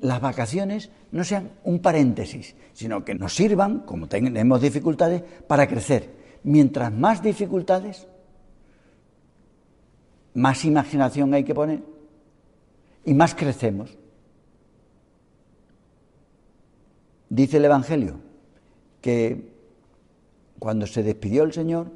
las 0.00 0.20
vacaciones 0.20 0.90
no 1.12 1.22
sean 1.22 1.52
un 1.62 1.78
paréntesis, 1.78 2.56
sino 2.72 3.04
que 3.04 3.14
nos 3.14 3.36
sirvan, 3.36 3.86
como 3.86 4.08
tenemos 4.08 4.60
dificultades, 4.60 5.22
para 5.46 5.68
crecer. 5.68 6.40
Mientras 6.42 6.92
más 6.92 7.22
dificultades, 7.22 8.08
más 10.34 10.64
imaginación 10.64 11.34
hay 11.34 11.44
que 11.44 11.54
poner 11.54 11.80
y 13.04 13.14
más 13.14 13.36
crecemos. 13.36 13.96
Dice 17.28 17.58
el 17.58 17.64
Evangelio 17.64 18.16
que 19.00 19.52
cuando 20.58 20.84
se 20.88 21.04
despidió 21.04 21.44
el 21.44 21.52
Señor, 21.52 21.92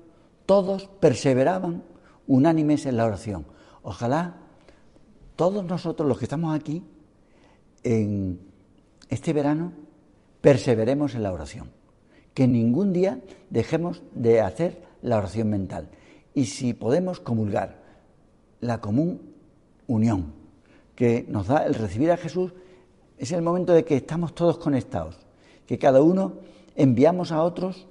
todos 0.47 0.87
perseveraban 1.01 1.91
unánimes 2.33 2.87
en 2.87 2.97
la 2.97 3.05
oración. 3.05 3.45
Ojalá 3.83 4.37
todos 5.37 5.65
nosotros 5.65 6.09
los 6.09 6.19
que 6.19 6.25
estamos 6.25 6.55
aquí 6.55 6.83
en 7.83 8.41
este 9.11 9.35
verano 9.35 9.73
perseveremos 10.41 11.15
en 11.15 11.25
la 11.25 11.33
oración. 11.33 11.71
Que 12.33 12.49
ningún 12.49 12.95
día 12.95 13.21
dejemos 13.51 14.03
de 14.15 14.41
hacer 14.41 14.83
la 15.03 15.19
oración 15.19 15.51
mental. 15.51 15.91
Y 16.33 16.47
si 16.47 16.73
podemos 16.73 17.21
comulgar 17.21 17.83
la 18.61 18.81
común 18.81 19.35
unión 19.87 20.33
que 20.95 21.27
nos 21.29 21.49
da 21.49 21.67
el 21.67 21.75
recibir 21.75 22.11
a 22.13 22.17
Jesús, 22.17 22.55
es 23.19 23.31
el 23.33 23.43
momento 23.43 23.75
de 23.75 23.85
que 23.85 23.97
estamos 23.97 24.35
todos 24.35 24.57
conectados, 24.57 25.19
que 25.67 25.79
cada 25.79 26.01
uno 26.01 26.39
enviamos 26.77 27.31
a 27.31 27.43
otros 27.43 27.87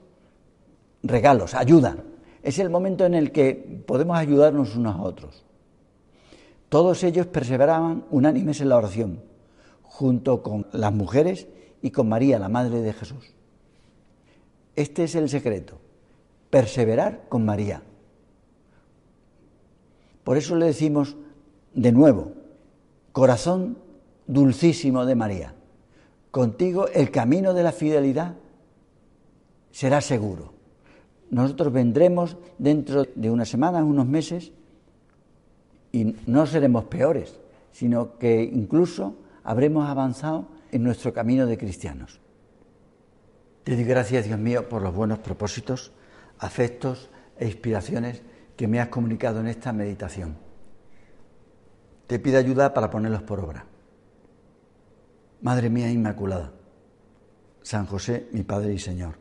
regalos, 1.03 1.53
ayuda, 1.53 1.97
es 2.43 2.59
el 2.59 2.69
momento 2.69 3.05
en 3.05 3.13
el 3.13 3.31
que 3.31 3.83
podemos 3.85 4.17
ayudarnos 4.17 4.75
unos 4.75 4.95
a 4.95 5.01
otros. 5.01 5.45
Todos 6.69 7.03
ellos 7.03 7.27
perseveraban 7.27 8.05
unánimes 8.11 8.61
en 8.61 8.69
la 8.69 8.77
oración, 8.77 9.21
junto 9.83 10.41
con 10.41 10.67
las 10.71 10.93
mujeres 10.93 11.47
y 11.81 11.91
con 11.91 12.09
María, 12.09 12.39
la 12.39 12.49
Madre 12.49 12.81
de 12.81 12.93
Jesús. 12.93 13.33
Este 14.75 15.03
es 15.03 15.15
el 15.15 15.29
secreto, 15.29 15.79
perseverar 16.49 17.25
con 17.27 17.45
María. 17.45 17.83
Por 20.23 20.37
eso 20.37 20.55
le 20.55 20.67
decimos 20.67 21.17
de 21.73 21.91
nuevo, 21.91 22.31
corazón 23.11 23.77
dulcísimo 24.27 25.05
de 25.05 25.15
María, 25.15 25.55
contigo 26.31 26.87
el 26.87 27.11
camino 27.11 27.53
de 27.53 27.63
la 27.63 27.71
fidelidad 27.71 28.35
será 29.71 29.99
seguro 29.99 30.60
nosotros 31.31 31.71
vendremos 31.71 32.37
dentro 32.57 33.05
de 33.15 33.31
unas 33.31 33.49
semanas, 33.49 33.83
unos 33.83 34.05
meses, 34.05 34.51
y 35.91 36.15
no 36.27 36.45
seremos 36.45 36.85
peores, 36.85 37.39
sino 37.71 38.17
que 38.17 38.43
incluso 38.43 39.15
habremos 39.43 39.89
avanzado 39.89 40.47
en 40.71 40.83
nuestro 40.83 41.13
camino 41.13 41.47
de 41.47 41.57
cristianos. 41.57 42.19
Te 43.63 43.75
doy 43.75 43.85
gracias, 43.85 44.25
Dios 44.25 44.39
mío, 44.39 44.67
por 44.67 44.81
los 44.81 44.93
buenos 44.93 45.19
propósitos, 45.19 45.91
afectos 46.37 47.09
e 47.37 47.45
inspiraciones 47.45 48.21
que 48.57 48.67
me 48.67 48.79
has 48.79 48.89
comunicado 48.89 49.39
en 49.39 49.47
esta 49.47 49.71
meditación. 49.71 50.35
Te 52.07 52.19
pido 52.19 52.39
ayuda 52.39 52.73
para 52.73 52.89
ponerlos 52.89 53.23
por 53.23 53.39
obra. 53.39 53.65
Madre 55.41 55.69
mía 55.69 55.89
Inmaculada, 55.89 56.51
San 57.61 57.85
José, 57.85 58.27
mi 58.31 58.43
Padre 58.43 58.73
y 58.73 58.79
Señor, 58.79 59.20